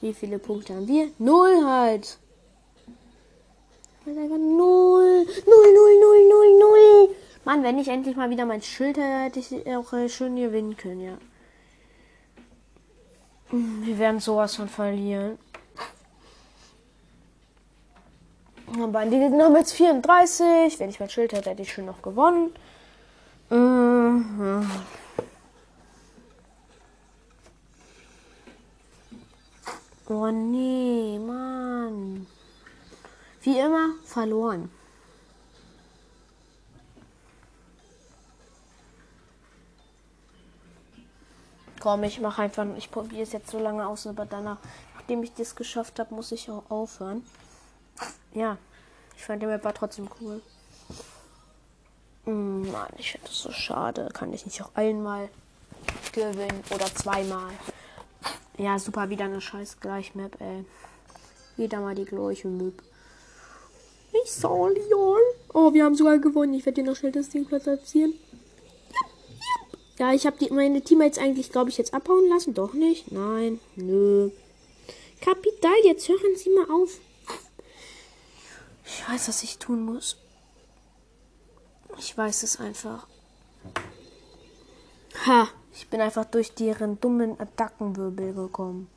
Wie 0.01 0.15
viele 0.15 0.39
Punkte 0.39 0.77
haben 0.77 0.87
wir? 0.87 1.11
Null 1.19 1.65
halt. 1.67 2.17
Null. 4.05 4.15
Null, 4.15 5.27
null, 5.47 6.01
null, 6.01 6.29
null, 6.29 6.59
null. 6.61 7.17
Mann, 7.45 7.65
wenn 7.65 7.81
ich 7.81 7.89
endlich 7.89 8.15
mal 8.15 8.31
wieder 8.31 8.47
mein 8.47 8.63
Schild 8.63 8.99
hätte, 8.99 9.41
hätte 9.41 9.41
ich 9.41 9.67
auch 9.77 9.93
äh, 9.93 10.09
schön 10.09 10.37
gewinnen 10.37 10.77
können, 10.77 11.01
ja. 11.01 11.19
Wir 13.51 13.99
werden 13.99 14.21
sowas 14.21 14.55
von 14.55 14.69
verlieren. 14.69 15.41
Aber 18.83 19.05
die 19.05 19.19
Gegner 19.19 19.45
haben 19.45 19.57
jetzt 19.57 19.73
34. 19.73 20.79
Wenn 20.79 20.89
ich 20.89 21.01
mein 21.01 21.11
Schild 21.11 21.33
hätte, 21.33 21.51
hätte 21.51 21.63
ich 21.63 21.73
schon 21.73 21.87
noch 21.87 22.03
gewonnen. 22.03 22.53
Mhm. 23.51 24.71
Oh 30.09 30.27
nee, 30.27 31.19
Mann. 31.19 32.27
Wie 33.43 33.59
immer 33.59 33.95
verloren. 34.05 34.71
Komm, 41.81 42.05
ich 42.05 42.21
mache 42.21 42.43
einfach, 42.43 42.67
ich 42.77 42.91
probiere 42.91 43.23
es 43.23 43.33
jetzt 43.33 43.51
so 43.51 43.59
lange 43.59 43.87
aus, 43.87 44.07
aber 44.07 44.27
danach, 44.27 44.59
nachdem 44.95 45.23
ich 45.23 45.33
das 45.33 45.57
geschafft 45.57 45.99
habe, 45.99 46.15
muss 46.15 46.31
ich 46.33 46.51
auch 46.51 46.71
aufhören. 46.71 47.25
Ja, 48.35 48.59
ich 49.21 49.27
fand 49.27 49.43
die 49.43 49.47
Map 49.47 49.63
war 49.65 49.75
trotzdem 49.75 50.09
cool. 50.19 50.41
Mm, 52.25 52.71
Mann, 52.71 52.89
ich 52.97 53.13
finde 53.13 53.27
das 53.27 53.39
so 53.39 53.53
schade. 53.53 54.09
Kann 54.15 54.33
ich 54.33 54.47
nicht 54.47 54.63
auch 54.63 54.71
einmal 54.75 55.29
gewinnen 56.13 56.65
oder 56.75 56.87
zweimal? 56.87 57.53
Ja, 58.57 58.79
super, 58.79 59.11
wieder 59.11 59.27
eine 59.27 59.43
scheiß 59.43 59.79
Gleichmap, 59.81 60.41
ey. 60.41 60.65
Wieder 61.59 61.81
mal 61.81 61.95
die 61.95 62.07
gleiche 62.07 62.49
Map. 62.49 62.83
Ich 64.25 64.33
soll 64.33 64.75
ja. 64.89 65.17
Oh, 65.53 65.75
wir 65.75 65.85
haben 65.85 65.97
sogar 65.97 66.19
gewonnen. 66.19 66.55
Ich 66.55 66.65
werde 66.65 66.81
dir 66.81 66.89
noch 66.89 66.97
schnell 66.97 67.13
das 67.13 67.29
Ding 67.29 67.45
platzieren. 67.45 68.15
Ja, 69.99 70.15
ich 70.15 70.25
habe 70.25 70.55
meine 70.55 70.81
Teammates 70.81 71.19
eigentlich, 71.19 71.53
glaube 71.53 71.69
ich, 71.69 71.77
jetzt 71.77 71.93
abhauen 71.93 72.27
lassen. 72.31 72.55
Doch 72.55 72.73
nicht? 72.73 73.13
Nein. 73.13 73.61
Nö. 73.77 74.31
Kapital, 75.21 75.77
jetzt 75.85 76.09
hören 76.09 76.37
Sie 76.37 76.49
mal 76.49 76.71
auf. 76.75 76.99
Ich 78.93 79.09
weiß, 79.09 79.29
was 79.29 79.43
ich 79.45 79.59
tun 79.59 79.85
muss. 79.85 80.17
Ich 81.97 82.17
weiß 82.17 82.43
es 82.43 82.59
einfach. 82.59 83.07
Ha! 85.27 85.49
Ich 85.73 85.89
bin 85.89 86.01
einfach 86.01 86.25
durch 86.25 86.53
deren 86.55 87.01
dummen 87.01 87.39
Attackenwirbel 87.41 88.35
gekommen. 88.35 88.91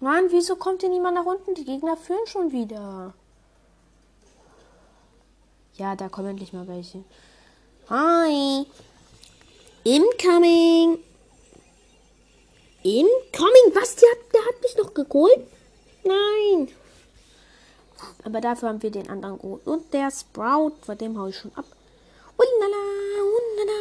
Mann, 0.00 0.24
wieso 0.30 0.56
kommt 0.56 0.80
hier 0.80 0.88
niemand 0.90 1.16
nach 1.16 1.26
unten? 1.26 1.54
Die 1.54 1.64
Gegner 1.64 1.96
führen 1.96 2.26
schon 2.26 2.50
wieder. 2.50 3.12
Ja, 5.74 5.94
da 5.94 6.08
kommen 6.08 6.30
endlich 6.30 6.52
mal 6.52 6.66
welche. 6.66 7.04
Hi. 7.90 8.66
Incoming. 9.84 10.98
Incoming? 12.82 13.74
Was? 13.74 13.96
Der 13.96 14.10
hat, 14.10 14.18
der 14.34 14.44
hat 14.44 14.62
mich 14.62 14.76
noch 14.76 14.94
geholt? 14.94 15.46
Nein. 16.04 16.68
Aber 18.24 18.40
dafür 18.40 18.68
haben 18.70 18.82
wir 18.82 18.90
den 18.90 19.08
anderen 19.08 19.38
geholt. 19.38 19.66
Und 19.66 19.92
der 19.92 20.10
Sprout, 20.10 20.74
vor 20.82 20.96
dem 20.96 21.18
hau 21.18 21.26
ich 21.26 21.36
schon 21.38 21.52
ab. 21.54 21.64
Ulala, 22.36 22.84
ulala, 23.22 23.80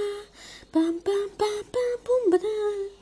bam, 0.71 0.99
bam, 1.03 1.29
bam, 1.37 1.65
bam, 1.71 2.03
bum, 2.03 2.31
bada. 2.31 3.00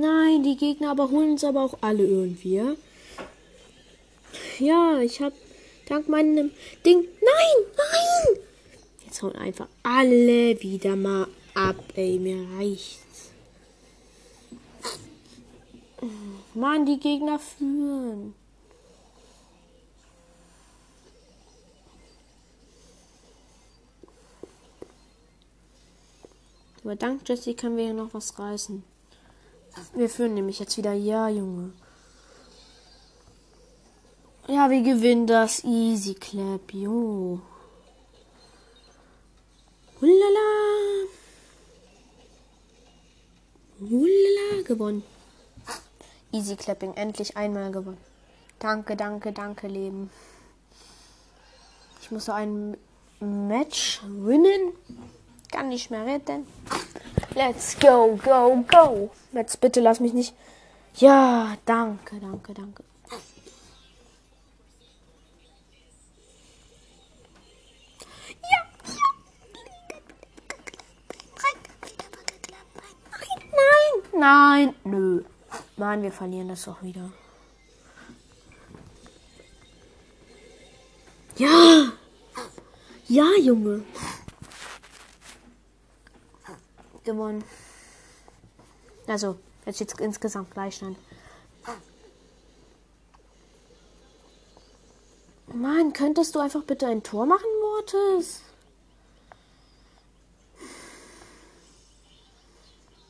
Nein, 0.00 0.42
die 0.42 0.56
Gegner 0.56 0.90
aber 0.90 1.10
holen 1.10 1.32
uns 1.32 1.44
aber 1.44 1.62
auch 1.62 1.78
alle 1.80 2.04
irgendwie. 2.04 2.54
Ja, 2.56 2.74
ja 4.58 5.00
ich 5.00 5.20
habe 5.20 5.34
dank 5.88 6.08
meinem 6.08 6.50
Ding. 6.84 7.00
Nein, 7.20 7.66
nein! 7.76 8.42
Jetzt 9.04 9.22
hauen 9.22 9.36
einfach 9.36 9.68
alle 9.82 10.60
wieder 10.62 10.96
mal 10.96 11.26
ab, 11.54 11.76
ey. 11.94 12.18
Mir 12.18 12.46
reicht's. 12.56 13.30
Mann, 16.54 16.86
die 16.86 16.98
Gegner 16.98 17.38
führen. 17.38 18.34
Aber 26.84 26.96
dank 26.96 27.28
Jesse 27.28 27.54
können 27.54 27.76
wir 27.76 27.84
hier 27.84 27.94
noch 27.94 28.12
was 28.12 28.38
reißen. 28.38 28.82
Wir 29.94 30.08
führen 30.08 30.34
nämlich 30.34 30.58
jetzt 30.58 30.76
wieder. 30.76 30.92
Ja, 30.92 31.28
Junge. 31.28 31.72
Ja, 34.48 34.68
wir 34.70 34.82
gewinnen 34.82 35.26
das 35.26 35.62
Easy 35.64 36.14
Clap, 36.14 36.72
jo. 36.72 37.40
Hulala. 40.00 41.06
Hulala, 43.80 44.62
gewonnen. 44.64 45.04
Easy 46.32 46.56
Clapping, 46.56 46.94
endlich 46.94 47.36
einmal 47.36 47.70
gewonnen. 47.70 47.98
Danke, 48.58 48.96
danke, 48.96 49.32
danke, 49.32 49.68
Leben. 49.68 50.10
Ich 52.00 52.10
muss 52.10 52.24
so 52.24 52.32
ein 52.32 52.76
Match 53.20 54.00
winnen. 54.06 54.72
Kann 55.50 55.68
nicht 55.68 55.90
mehr 55.90 56.06
retten. 56.06 56.46
Let's 57.34 57.78
go, 57.78 58.18
go, 58.22 58.62
go. 58.68 59.10
Jetzt 59.32 59.60
bitte 59.60 59.80
lass 59.80 60.00
mich 60.00 60.12
nicht. 60.12 60.34
Ja, 60.96 61.56
danke, 61.64 62.20
danke, 62.20 62.52
danke. 62.52 62.84
Nein, 73.52 74.20
nein, 74.20 74.74
nö. 74.84 75.22
Mann, 75.76 76.02
wir 76.02 76.12
verlieren 76.12 76.48
das 76.48 76.64
doch 76.64 76.82
wieder. 76.82 77.10
Ja! 81.36 81.92
Ja, 83.08 83.26
Junge. 83.40 83.84
Gewonnen. 87.04 87.44
Also, 89.06 89.38
jetzt 89.66 89.76
steht 89.76 90.00
insgesamt 90.00 90.50
Gleichstand. 90.52 90.96
Mann, 95.48 95.92
könntest 95.92 96.34
du 96.34 96.38
einfach 96.38 96.62
bitte 96.62 96.86
ein 96.86 97.02
Tor 97.02 97.26
machen, 97.26 97.46
Mortis? 97.60 98.40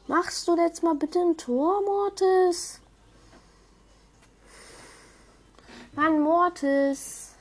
Machst 0.08 0.48
du 0.48 0.56
jetzt 0.56 0.82
mal 0.82 0.94
bitte 0.94 1.20
ein 1.20 1.36
Tor, 1.36 1.82
Mortis? 1.82 2.80
Mann, 5.92 6.20
Mortis. 6.20 7.34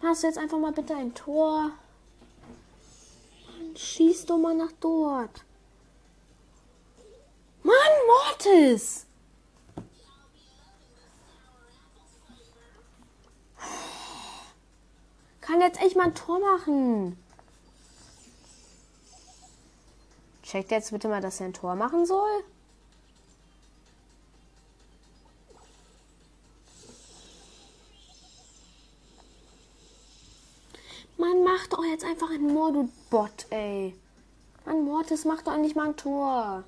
Machst 0.00 0.22
du 0.22 0.26
jetzt 0.28 0.38
einfach 0.38 0.58
mal 0.58 0.72
bitte 0.72 0.94
ein 0.96 1.14
Tor? 1.14 1.72
Schieß 3.76 4.26
doch 4.26 4.38
mal 4.38 4.54
nach 4.54 4.72
dort. 4.80 5.44
Mann, 7.62 7.74
Mortis! 8.06 9.06
Kann 15.40 15.60
jetzt 15.60 15.80
echt 15.80 15.96
mal 15.96 16.04
ein 16.04 16.14
Tor 16.14 16.40
machen. 16.40 17.18
Checkt 20.42 20.70
jetzt 20.70 20.90
bitte 20.90 21.08
mal, 21.08 21.20
dass 21.20 21.40
er 21.40 21.46
ein 21.46 21.52
Tor 21.52 21.74
machen 21.74 22.06
soll. 22.06 22.44
Mann, 31.24 31.42
mach 31.42 31.66
doch 31.68 31.82
jetzt 31.84 32.04
einfach 32.04 32.28
ein 32.28 32.52
Moor, 32.52 32.70
du 32.70 32.90
Bot, 33.08 33.46
ey. 33.48 33.94
Mann, 34.66 34.84
Mortis, 34.84 35.24
mach 35.24 35.40
doch 35.40 35.56
nicht 35.56 35.74
mal 35.74 35.86
ein 35.86 35.96
Tor. 35.96 36.64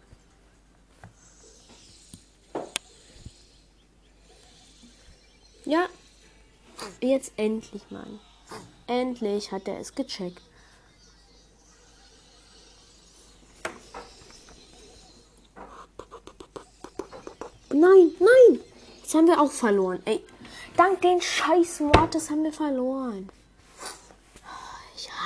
Ja, 5.67 5.87
jetzt 7.03 7.33
endlich, 7.37 7.83
Mann. 7.91 8.19
Endlich 8.87 9.53
hat 9.53 9.69
er 9.69 9.79
es 9.79 9.95
gecheckt. 9.95 10.41
Nein, 17.69 18.15
nein. 18.21 18.61
Jetzt 19.03 19.15
haben 19.15 19.27
wir 19.27 19.39
auch 19.39 19.53
verloren. 19.53 20.01
Ey, 20.07 20.25
dank 20.79 21.03
den 21.03 21.21
scheiß 21.21 21.81
Wortes 21.81 22.31
haben 22.31 22.43
wir 22.43 22.55
verloren. 22.55 23.29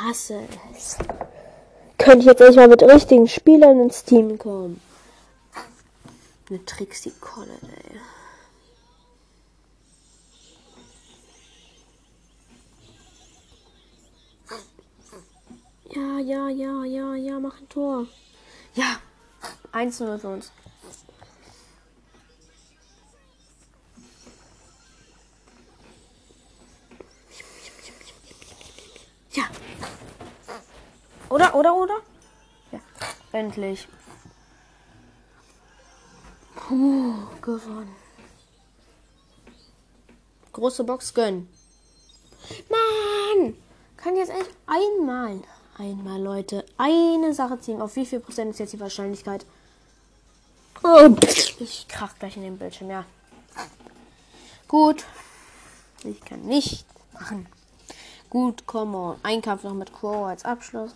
Hasse 0.03 0.41
es. 0.75 0.97
Könnte 1.99 2.21
ich 2.21 2.25
jetzt 2.27 2.41
echt 2.41 2.57
mal 2.57 2.69
mit 2.69 2.83
richtigen 2.83 3.29
Spielern 3.29 3.81
ins 3.81 4.05
Team 4.05 4.39
kommen. 4.39 4.81
Eine 6.49 6.65
Trixie 6.65 7.13
Collet, 7.21 7.63
ey. 7.63 8.01
Ja, 15.93 16.19
ja, 16.19 16.49
ja, 16.49 16.85
ja, 16.85 17.15
ja, 17.15 17.41
mach 17.41 17.59
ein 17.61 17.69
Tor. 17.69 18.07
Ja, 18.75 18.97
1-0 19.73 20.19
für 20.19 20.29
uns. 20.29 20.53
Oder, 31.31 31.55
oder, 31.55 31.75
oder? 31.75 31.95
Ja. 32.73 32.81
Endlich. 33.33 33.89
Puh, 36.57 37.15
gewonnen. 37.41 37.95
Große 40.53 40.85
Box 40.85 41.15
gönnen. 41.15 41.49
Mann! 42.69 43.55
Kann 43.97 44.17
jetzt 44.17 44.31
echt 44.31 44.51
einmal, 44.67 45.41
einmal, 45.79 46.21
Leute, 46.21 46.65
eine 46.77 47.33
Sache 47.33 47.61
ziehen. 47.61 47.81
Auf 47.81 47.95
wie 47.95 48.07
viel 48.07 48.19
Prozent 48.19 48.51
ist 48.51 48.59
jetzt 48.59 48.73
die 48.73 48.81
Wahrscheinlichkeit? 48.81 49.47
Oh, 50.83 51.15
ich 51.61 51.87
krach 51.87 52.19
gleich 52.19 52.37
in 52.37 52.43
den 52.43 52.59
Bildschirm, 52.59 52.91
ja. 52.91 53.05
Gut. 54.67 55.05
Ich 56.03 56.21
kann 56.23 56.43
nicht 56.43 56.87
machen. 57.13 57.47
Gut, 58.31 58.67
come 58.67 58.97
on. 58.97 59.17
Ein 59.23 59.43
Kampf 59.43 59.63
noch 59.63 59.75
mit 59.75 59.93
Crow 59.93 60.27
als 60.27 60.45
Abschluss. 60.45 60.93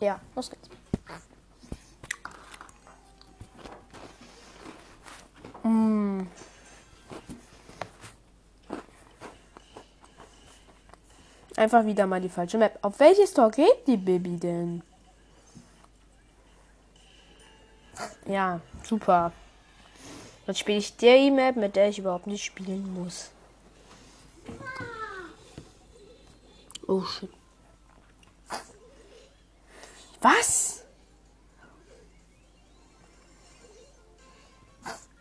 Ja, 0.00 0.20
los 0.34 0.50
geht's. 0.50 0.68
Mm. 5.62 6.26
Einfach 11.56 11.84
wieder 11.84 12.06
mal 12.06 12.20
die 12.20 12.28
falsche 12.28 12.58
Map. 12.58 12.78
Auf 12.82 12.98
welches 12.98 13.32
Tor 13.32 13.50
geht 13.50 13.86
die 13.86 13.96
Baby 13.96 14.36
denn? 14.36 14.82
Ja, 18.26 18.60
super. 18.82 19.32
Dann 20.46 20.54
spiele 20.56 20.78
ich 20.78 20.96
die 20.96 21.30
Map, 21.30 21.56
mit 21.56 21.76
der 21.76 21.88
ich 21.88 21.98
überhaupt 21.98 22.26
nicht 22.26 22.44
spielen 22.44 22.92
muss. 22.94 23.30
Oh 26.88 27.02
shit. 27.02 27.30
Was? 30.22 30.84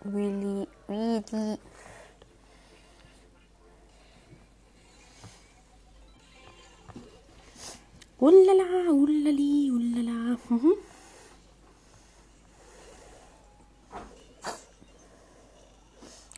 Really, 0.06 0.68
really. 0.88 1.58
Ulala, 8.20 8.92
ulali, 8.94 9.72
ulala. 9.72 10.38
Mhm. 10.50 10.76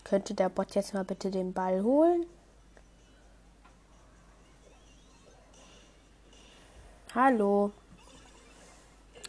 Könnte 0.06 0.34
der 0.36 0.48
Bot 0.48 0.74
jetzt 0.76 0.94
mal 0.94 1.04
bitte 1.04 1.30
den 1.32 1.52
Ball 1.54 1.84
holen? 1.84 2.26
Hallo. 7.14 7.72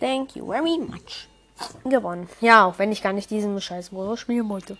Thank 0.00 0.37
you 0.37 0.46
very 0.46 0.78
much. 0.78 1.28
Gewonnen. 1.85 2.28
Ja, 2.40 2.66
auch 2.66 2.78
wenn 2.78 2.92
ich 2.92 3.02
gar 3.02 3.12
nicht 3.12 3.30
diesen 3.30 3.61
scheiß 3.61 3.92
Modus 3.92 4.20
spielen 4.20 4.48
wollte. 4.48 4.76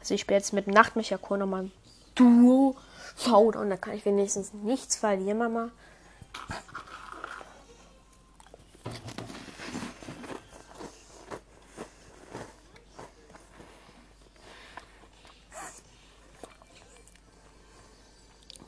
Also 0.00 0.14
ich 0.14 0.20
spiele 0.20 0.38
jetzt 0.38 0.52
mit 0.52 0.66
Nachtmecher 0.66 1.18
nochmal 1.30 1.70
Duo 2.14 2.76
Showdown. 3.16 3.70
Da 3.70 3.76
kann 3.76 3.94
ich 3.94 4.04
wenigstens 4.04 4.52
nichts 4.52 4.96
verlieren, 4.96 5.38
Mama. 5.38 5.70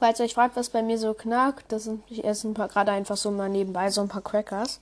Falls 0.04 0.20
ihr 0.20 0.26
euch 0.26 0.34
fragt, 0.34 0.56
was 0.56 0.68
bei 0.68 0.82
mir 0.82 0.98
so 0.98 1.14
knackt, 1.14 1.72
das 1.72 1.84
sind 1.84 2.02
ich 2.10 2.24
esse 2.24 2.46
ein 2.46 2.52
paar 2.52 2.68
gerade 2.68 2.92
einfach 2.92 3.16
so 3.16 3.30
mal 3.30 3.48
nebenbei 3.48 3.90
so 3.90 4.02
ein 4.02 4.08
paar 4.08 4.20
Crackers. 4.20 4.80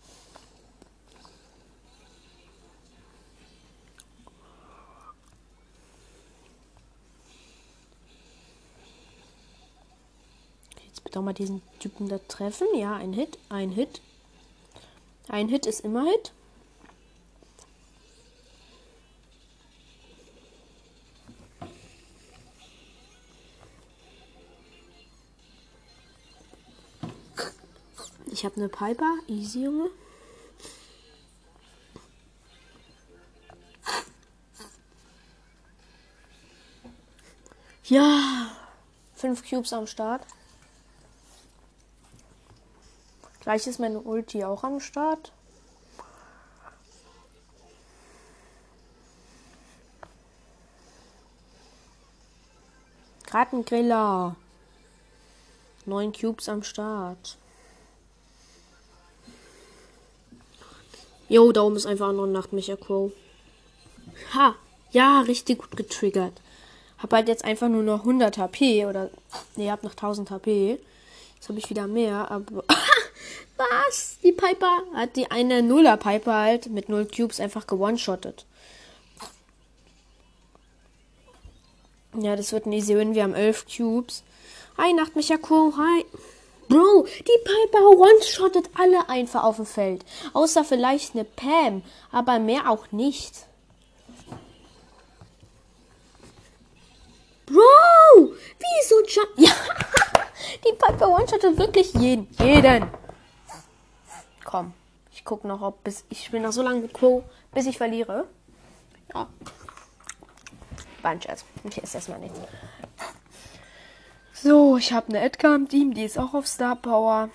Auch 11.14 11.20
mal 11.20 11.34
diesen 11.34 11.60
Typen 11.78 12.08
da 12.08 12.18
treffen. 12.26 12.66
Ja, 12.74 12.96
ein 12.96 13.12
Hit, 13.12 13.38
ein 13.50 13.70
Hit. 13.70 14.00
Ein 15.28 15.48
Hit 15.48 15.66
ist 15.66 15.80
immer 15.80 16.04
Hit. 16.04 16.32
Ich 28.26 28.44
habe 28.44 28.56
eine 28.56 28.68
Piper. 28.68 29.18
Easy, 29.28 29.64
Junge. 29.64 29.90
Ja. 37.84 38.56
Fünf 39.14 39.48
Cubes 39.48 39.72
am 39.72 39.86
Start. 39.86 40.26
Gleich 43.42 43.66
ist 43.66 43.80
meine 43.80 43.98
Ulti 43.98 44.44
auch 44.44 44.62
am 44.62 44.78
Start. 44.78 45.32
Gratengriller. 53.26 54.36
Neun 55.86 56.12
Cubes 56.12 56.48
am 56.48 56.62
Start. 56.62 57.36
Jo, 61.28 61.50
da 61.50 61.62
oben 61.62 61.74
ist 61.74 61.86
einfach 61.86 62.12
noch 62.12 62.24
ein 62.24 62.32
Nachtmecher 62.32 62.76
Crow. 62.76 63.10
Ha, 64.34 64.54
ja, 64.92 65.22
richtig 65.22 65.58
gut 65.58 65.76
getriggert. 65.76 66.40
Hab 66.98 67.12
halt 67.12 67.26
jetzt 67.26 67.44
einfach 67.44 67.68
nur 67.68 67.82
noch 67.82 68.00
100 68.00 68.38
HP 68.38 68.86
oder 68.86 69.10
nee, 69.56 69.68
hab 69.68 69.82
noch 69.82 69.92
1000 69.92 70.30
HP. 70.30 70.78
Jetzt 71.34 71.48
habe 71.48 71.58
ich 71.58 71.70
wieder 71.70 71.88
mehr, 71.88 72.30
aber 72.30 72.62
was? 73.56 74.18
Die 74.22 74.32
Piper 74.32 74.82
hat 74.94 75.16
die 75.16 75.30
eine 75.30 75.62
Nuller 75.62 75.96
Piper 75.96 76.34
halt 76.34 76.66
mit 76.66 76.88
0 76.88 77.06
Cubes 77.06 77.40
einfach 77.40 77.66
gewone-shottet. 77.66 78.46
Ja, 82.18 82.36
das 82.36 82.52
wird 82.52 82.66
ein 82.66 82.72
easy 82.72 82.96
win. 82.96 83.14
Wir 83.14 83.22
haben 83.22 83.34
11 83.34 83.66
Cubes. 83.74 84.22
Hi, 84.76 84.92
Nachtmecher 84.92 85.38
Crow. 85.38 85.74
Hi. 85.76 86.04
Bro, 86.68 87.06
die 87.18 87.44
Piper 87.44 87.88
one-shottet 87.90 88.70
alle 88.78 89.08
einfach 89.08 89.44
auf 89.44 89.56
dem 89.56 89.66
Feld. 89.66 90.04
Außer 90.32 90.64
vielleicht 90.64 91.14
eine 91.14 91.24
Pam, 91.24 91.82
aber 92.10 92.38
mehr 92.38 92.70
auch 92.70 92.92
nicht. 92.92 93.46
Bro, 97.46 98.32
wieso? 98.58 98.96
Ja, 99.36 99.50
die 100.64 100.72
Piper 100.72 101.08
one-shottet 101.08 101.58
wirklich 101.58 101.92
jeden. 101.94 102.28
Jeden. 102.38 103.01
Komm, 104.44 104.72
ich 105.12 105.24
guck 105.24 105.44
noch, 105.44 105.62
ob 105.62 105.84
bis 105.84 106.04
ich 106.08 106.24
spiele 106.24 106.42
noch 106.42 106.52
so 106.52 106.62
lange 106.62 106.88
Crow, 106.88 107.22
bis 107.52 107.66
ich 107.66 107.78
verliere. 107.78 108.26
Ja. 109.14 109.28
War 111.02 111.20
Scherz. 111.20 111.44
Okay, 111.64 111.80
ist 111.82 111.94
erstmal 111.94 112.18
nichts. 112.20 112.38
So, 114.32 114.76
ich 114.76 114.92
habe 114.92 115.08
eine 115.08 115.20
Edgar 115.20 115.54
im 115.54 115.68
Team, 115.68 115.94
die 115.94 116.04
ist 116.04 116.18
auch 116.18 116.34
auf 116.34 116.46
Star 116.46 116.76
Power. 116.76 117.28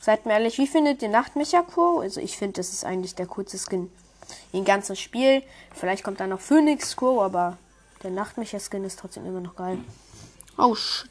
Seid 0.00 0.26
mir 0.26 0.34
ehrlich, 0.34 0.58
wie 0.58 0.66
findet 0.66 1.02
ihr 1.02 1.08
Nachtmecher 1.08 1.62
Crow? 1.62 2.00
Also 2.00 2.20
ich 2.20 2.36
finde, 2.36 2.60
das 2.60 2.72
ist 2.72 2.84
eigentlich 2.84 3.14
der 3.14 3.26
coolste 3.26 3.58
Skin 3.58 3.90
im 4.52 4.64
ganzen 4.64 4.94
Spiel. 4.96 5.42
Vielleicht 5.74 6.04
kommt 6.04 6.20
da 6.20 6.26
noch 6.26 6.40
Phoenix 6.40 6.96
Crow, 6.96 7.22
aber 7.22 7.58
der 8.02 8.10
Nachtmecher 8.10 8.60
Skin 8.60 8.84
ist 8.84 8.98
trotzdem 8.98 9.26
immer 9.26 9.40
noch 9.40 9.56
geil. 9.56 9.78
Oh 10.58 10.74
shit. 10.74 11.10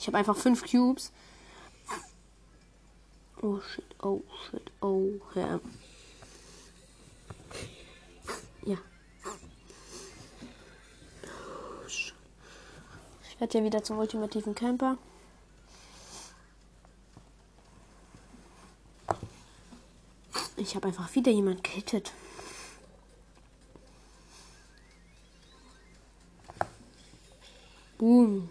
Ich 0.00 0.06
habe 0.06 0.16
einfach 0.16 0.36
fünf 0.36 0.64
Cubes. 0.64 1.12
Oh 3.42 3.60
shit, 3.60 3.84
oh 4.02 4.22
shit, 4.50 4.72
oh 4.80 5.20
ja. 5.34 5.60
Ja. 8.64 8.78
Ich 11.86 13.38
werde 13.38 13.58
ja 13.58 13.64
wieder 13.64 13.82
zum 13.82 13.98
ultimativen 13.98 14.54
Camper. 14.54 14.96
Ich 20.56 20.74
habe 20.76 20.88
einfach 20.88 21.14
wieder 21.14 21.30
jemand 21.30 21.62
gehittet. 21.62 22.12
Boom. 27.98 28.48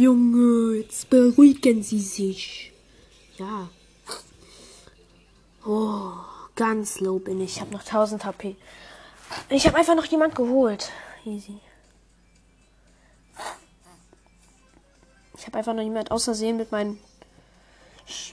Junge, 0.00 0.78
jetzt 0.78 1.10
beruhigen 1.10 1.82
Sie 1.82 2.00
sich. 2.00 2.72
Ja. 3.36 3.68
Oh, 5.66 6.12
ganz 6.56 7.00
low 7.00 7.18
bin 7.18 7.38
ich. 7.42 7.56
Ich 7.56 7.60
habe 7.60 7.72
noch 7.72 7.84
1000 7.84 8.24
HP. 8.24 8.56
Ich 9.50 9.66
habe 9.66 9.76
einfach 9.76 9.94
noch 9.94 10.06
jemand 10.06 10.34
geholt. 10.34 10.90
Easy. 11.26 11.58
Ich 15.36 15.46
habe 15.46 15.58
einfach 15.58 15.74
noch 15.74 15.82
jemand 15.82 16.10
außersehen 16.10 16.56
mit 16.56 16.72
meinem 16.72 16.98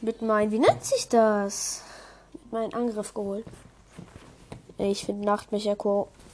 mit 0.02 0.22
meinem 0.22 0.52
wie 0.52 0.60
nennt 0.60 0.86
sich 0.86 1.10
das? 1.10 1.84
Mit 2.32 2.52
meinem 2.54 2.74
Angriff 2.76 3.14
geholt. 3.14 3.46
Ich 4.78 5.04
finde 5.04 5.26
Nachtmecher 5.26 5.76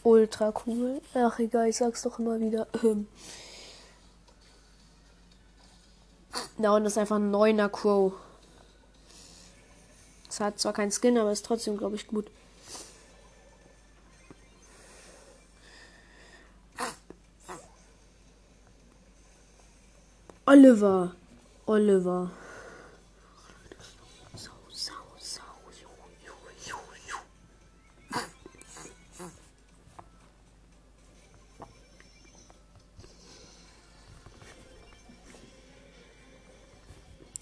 ultra 0.04 0.54
cool. 0.68 1.02
Ach 1.16 1.40
egal, 1.40 1.70
ich 1.70 1.78
sag's 1.78 2.04
doch 2.04 2.20
immer 2.20 2.40
wieder. 2.40 2.68
Da 6.58 6.76
unten 6.76 6.86
ist 6.86 6.98
einfach 6.98 7.16
ein 7.16 7.32
neuner 7.32 7.70
Crow. 7.70 8.14
Es 10.30 10.40
hat 10.40 10.60
zwar 10.60 10.74
keinen 10.74 10.92
Skin, 10.92 11.18
aber 11.18 11.32
ist 11.32 11.46
trotzdem, 11.46 11.78
glaube 11.78 11.96
ich, 11.96 12.08
gut. 12.08 12.30
Oliver. 20.46 21.16
Oliver. 21.66 22.32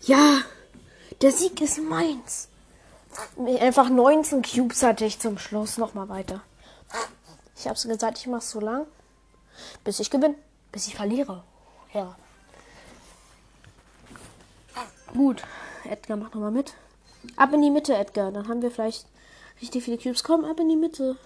Ja, 0.02 0.42
der 1.22 1.32
Sieg 1.32 1.62
ist 1.62 1.78
meins. 1.78 2.48
Einfach 3.60 3.90
19 3.90 4.42
Cubes 4.42 4.82
hatte 4.82 5.06
ich 5.06 5.20
zum 5.20 5.38
Schluss. 5.38 5.78
Nochmal 5.78 6.10
weiter. 6.10 6.42
Ich 7.56 7.68
hab's 7.68 7.84
gesagt, 7.84 8.18
ich 8.18 8.28
mach's 8.28 8.50
so 8.50 8.60
lang, 8.60 8.88
bis 9.84 10.00
ich 10.00 10.10
gewinne, 10.10 10.36
bis 10.72 10.88
ich 10.88 10.96
verliere. 10.96 11.44
Ja. 11.94 12.16
Gut, 15.14 15.44
Edgar, 15.84 16.18
mach 16.18 16.34
nochmal 16.34 16.52
mit. 16.52 16.74
Ab 17.36 17.54
in 17.54 17.62
die 17.62 17.70
Mitte, 17.70 17.94
Edgar. 17.94 18.32
Dann 18.32 18.48
haben 18.48 18.62
wir 18.62 18.72
vielleicht 18.72 19.06
richtig 19.62 19.84
viele 19.84 19.98
Cubes. 19.98 20.24
Komm, 20.24 20.46
ab 20.46 20.60
in 20.60 20.70
die 20.70 20.76
Mitte. 20.76 21.18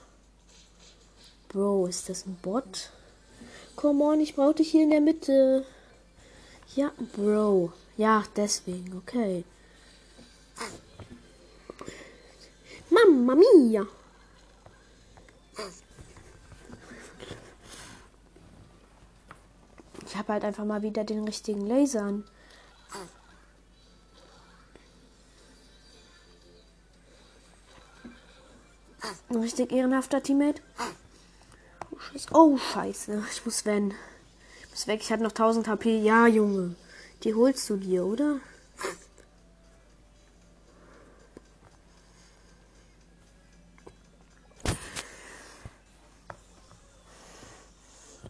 Bro, 1.50 1.86
ist 1.88 2.10
das 2.10 2.26
ein 2.26 2.36
Bot? 2.42 2.90
Come 3.78 4.04
on, 4.04 4.20
ich 4.20 4.36
brauche 4.36 4.56
dich 4.56 4.72
hier 4.72 4.84
in 4.84 4.90
der 4.90 5.02
Mitte. 5.02 5.66
Ja, 6.76 6.92
Bro. 7.16 7.72
Ja, 7.98 8.24
deswegen, 8.36 8.98
okay. 8.98 9.46
Mamma 12.90 13.36
mia. 13.36 13.88
Ich 20.06 20.16
habe 20.16 20.34
halt 20.34 20.44
einfach 20.44 20.66
mal 20.66 20.82
wieder 20.82 21.04
den 21.04 21.24
richtigen 21.26 21.66
Lasern. 21.66 22.26
Ein 29.30 29.38
richtig 29.38 29.72
ehrenhafter 29.72 30.22
Teammate. 30.22 30.62
Oh 31.92 32.00
scheiße. 32.00 32.28
oh, 32.32 32.58
scheiße. 32.58 33.24
Ich 33.32 33.46
muss 33.46 33.66
wenn. 33.66 33.94
Ich 34.62 34.70
muss 34.70 34.88
weg. 34.88 35.02
Ich 35.02 35.12
hatte 35.12 35.24
noch 35.24 35.32
1000 35.32 35.68
HP. 35.68 36.00
Ja, 36.00 36.28
Junge. 36.28 36.76
Die 37.24 37.34
holst 37.34 37.70
du 37.70 37.78
dir, 37.78 38.06
oder? 38.06 38.40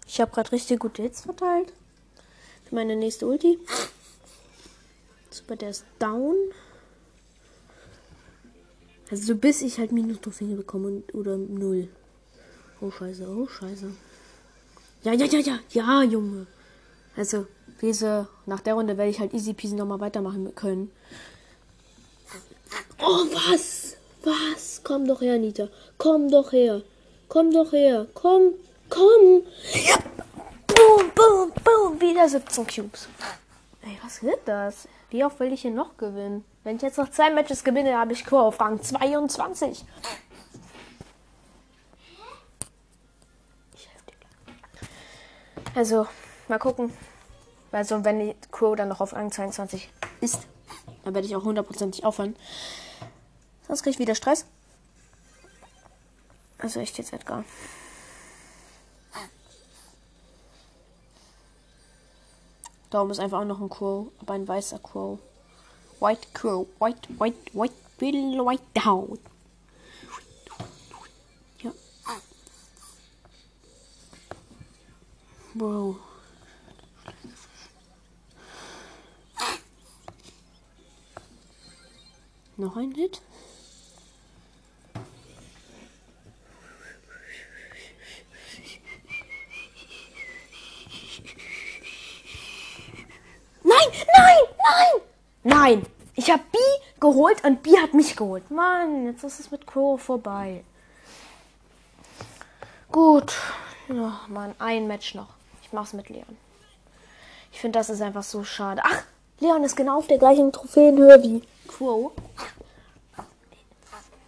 Ich 0.07 0.21
habe 0.21 0.31
gerade 0.31 0.53
richtig 0.53 0.79
gute 0.79 1.01
Hits 1.01 1.21
verteilt. 1.21 1.73
Für 2.63 2.75
meine 2.75 2.95
nächste 2.95 3.27
Ulti. 3.27 3.59
Super, 5.29 5.57
der 5.57 5.71
ist 5.71 5.83
down. 5.99 6.38
Also 9.11 9.23
so 9.25 9.36
bis 9.36 9.61
ich 9.61 9.77
halt 9.77 9.91
minus 9.91 10.21
Trophäen 10.21 10.55
bekomme 10.55 11.03
oder 11.11 11.36
null. 11.38 11.89
Oh 12.79 12.91
scheiße, 12.91 13.27
oh 13.27 13.47
scheiße. 13.47 13.91
Ja, 15.03 15.13
ja, 15.13 15.25
ja, 15.25 15.39
ja, 15.39 15.59
ja, 15.71 16.03
Junge. 16.03 16.47
Also, 17.15 17.45
diese, 17.82 18.28
nach 18.45 18.61
der 18.61 18.76
Runde 18.76 18.97
werde 18.97 19.11
ich 19.11 19.19
halt 19.19 19.34
easy 19.34 19.53
peasy 19.53 19.76
nochmal 19.76 19.99
weitermachen 19.99 20.53
können. 20.55 20.91
Oh, 22.99 23.26
was? 23.32 23.97
Was? 24.23 24.82
Komm 24.84 25.07
doch 25.07 25.21
her, 25.21 25.38
Nita. 25.38 25.67
Komm 25.97 26.30
doch 26.30 26.51
her. 26.51 26.82
Komm 27.28 27.51
doch 27.51 27.71
her. 27.71 28.07
Komm, 28.13 28.53
komm. 28.89 29.43
Ja. 29.73 29.97
Boom, 30.67 31.11
boom, 31.13 31.51
boom. 31.63 32.01
Wieder 32.01 32.28
17 32.28 32.67
Cubes. 32.67 33.07
Ey, 33.84 33.97
was 34.03 34.23
wird 34.23 34.39
das? 34.45 34.88
Wie 35.09 35.23
oft 35.23 35.39
will 35.39 35.53
ich 35.53 35.61
hier 35.61 35.71
noch 35.71 35.97
gewinnen? 35.97 36.43
Wenn 36.63 36.78
ich 36.78 36.82
jetzt 36.82 36.97
noch 36.97 37.11
zwei 37.11 37.30
Matches 37.30 37.63
gewinne, 37.63 37.97
habe 37.97 38.13
ich 38.13 38.26
Core 38.26 38.45
auf 38.45 38.59
Rang 38.59 38.82
22. 38.82 39.86
Also, 45.76 46.07
mal 46.47 46.57
gucken. 46.57 46.91
Also, 47.76 48.05
wenn 48.05 48.19
die 48.19 48.36
Crow 48.51 48.73
dann 48.73 48.88
noch 48.88 49.01
auf 49.01 49.11
Rang 49.11 49.34
22 49.34 49.89
ist, 50.21 50.47
dann 51.03 51.13
werde 51.13 51.28
ich 51.28 51.36
auch 51.36 51.43
hundertprozentig 51.43 52.05
aufhören. 52.05 52.34
Sonst 53.67 53.84
kriege 53.84 53.95
ich 53.95 53.99
wieder 53.99 54.15
Stress. 54.15 54.45
Also 56.57 56.80
echt 56.80 56.97
jetzt 56.97 57.11
Edgar. 57.11 57.43
Da 62.91 63.01
oben 63.01 63.11
ist 63.11 63.19
einfach 63.19 63.41
auch 63.41 63.45
noch 63.45 63.59
ein 63.59 63.69
Crow, 63.69 64.07
aber 64.21 64.36
ein 64.36 64.47
weißer 64.47 64.80
Crow. 64.80 65.19
White 65.99 66.28
Crow, 66.34 66.67
white, 66.80 67.09
white, 67.19 67.53
white, 67.53 67.76
little 67.99 68.45
white 68.45 68.63
down. 68.73 69.19
Ja. 71.61 71.73
Bro. 75.53 75.97
Noch 82.58 82.78
ein 82.78 82.91
Hit. 82.93 83.22
Nein, 93.64 93.78
nein, 94.16 94.38
nein! 94.64 95.01
Nein! 95.43 95.86
Ich 96.16 96.32
habe 96.32 96.43
B 96.51 96.58
geholt 96.99 97.43
und 97.43 97.62
B 97.62 97.78
hat 97.78 97.93
mich 97.93 98.16
geholt. 98.16 98.49
Mann, 98.49 99.06
jetzt 99.06 99.24
ist 99.26 99.39
es 99.41 99.51
mit 99.51 99.68
Crow 99.68 100.01
vorbei. 100.01 100.64
Gut. 102.89 103.34
Ja, 103.89 104.22
Mann, 104.30 104.56
ein 104.60 104.88
Match 104.88 105.14
noch. 105.14 105.34
Ich 105.62 105.74
mach's 105.74 105.91
mit 105.91 106.08
Leon. 106.08 106.38
Ich 107.51 107.60
finde, 107.60 107.80
das 107.80 107.89
ist 107.89 108.01
einfach 108.01 108.24
so 108.24 108.45
schade. 108.45 108.82
Ach, 108.86 109.03
Leon 109.39 109.63
ist 109.63 109.75
genau 109.75 109.97
auf 109.97 110.07
der 110.07 110.17
gleichen 110.17 110.51
Trophäenhöhe 110.51 111.21
wie 111.23 111.43
Crow. 111.67 112.11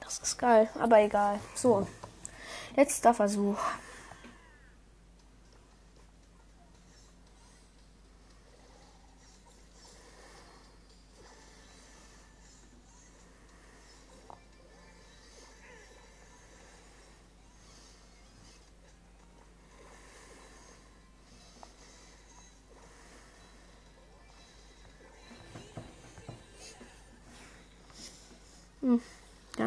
Das 0.02 0.20
ist 0.20 0.38
geil, 0.38 0.70
aber 0.80 1.00
egal. 1.00 1.40
So, 1.56 1.88
letzter 2.76 3.14
Versuch. 3.14 3.58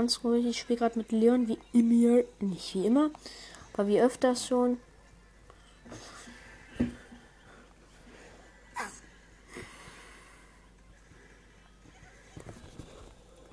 Ganz 0.01 0.25
ruhig. 0.25 0.47
Ich 0.47 0.59
spiele 0.59 0.79
gerade 0.79 0.99
mit 0.99 1.13
Leon 1.13 1.47
wie 1.47 1.59
immer. 1.75 2.23
Nicht 2.41 2.75
wie 2.75 2.87
immer, 2.87 3.11
aber 3.75 3.87
wie 3.87 4.01
öfters 4.01 4.47
schon. 4.47 4.79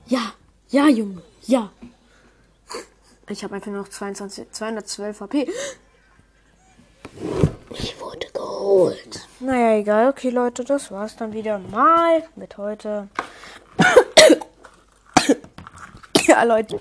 Ja, 0.06 0.34
ja, 0.70 0.88
Junge, 0.88 1.22
ja. 1.44 1.70
Ich 3.28 3.44
habe 3.44 3.56
einfach 3.56 3.70
nur 3.70 3.82
noch 3.82 3.90
22, 3.90 4.50
212 4.52 5.20
HP. 5.20 5.52
Ich 7.72 8.00
wurde 8.00 8.28
geholt. 8.34 9.28
Naja, 9.42 9.78
egal. 9.78 10.10
Okay, 10.12 10.30
Leute, 10.30 10.64
das 10.64 10.92
war's 10.92 11.18
dann 11.18 11.34
wieder 11.34 11.60
mal 11.60 12.24
mit 12.38 12.58
heute. 12.58 13.10
Ja, 16.38 16.44
Leute. 16.44 16.80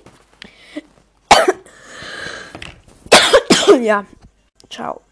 ja. 3.81 4.05
Ciao. 4.69 5.06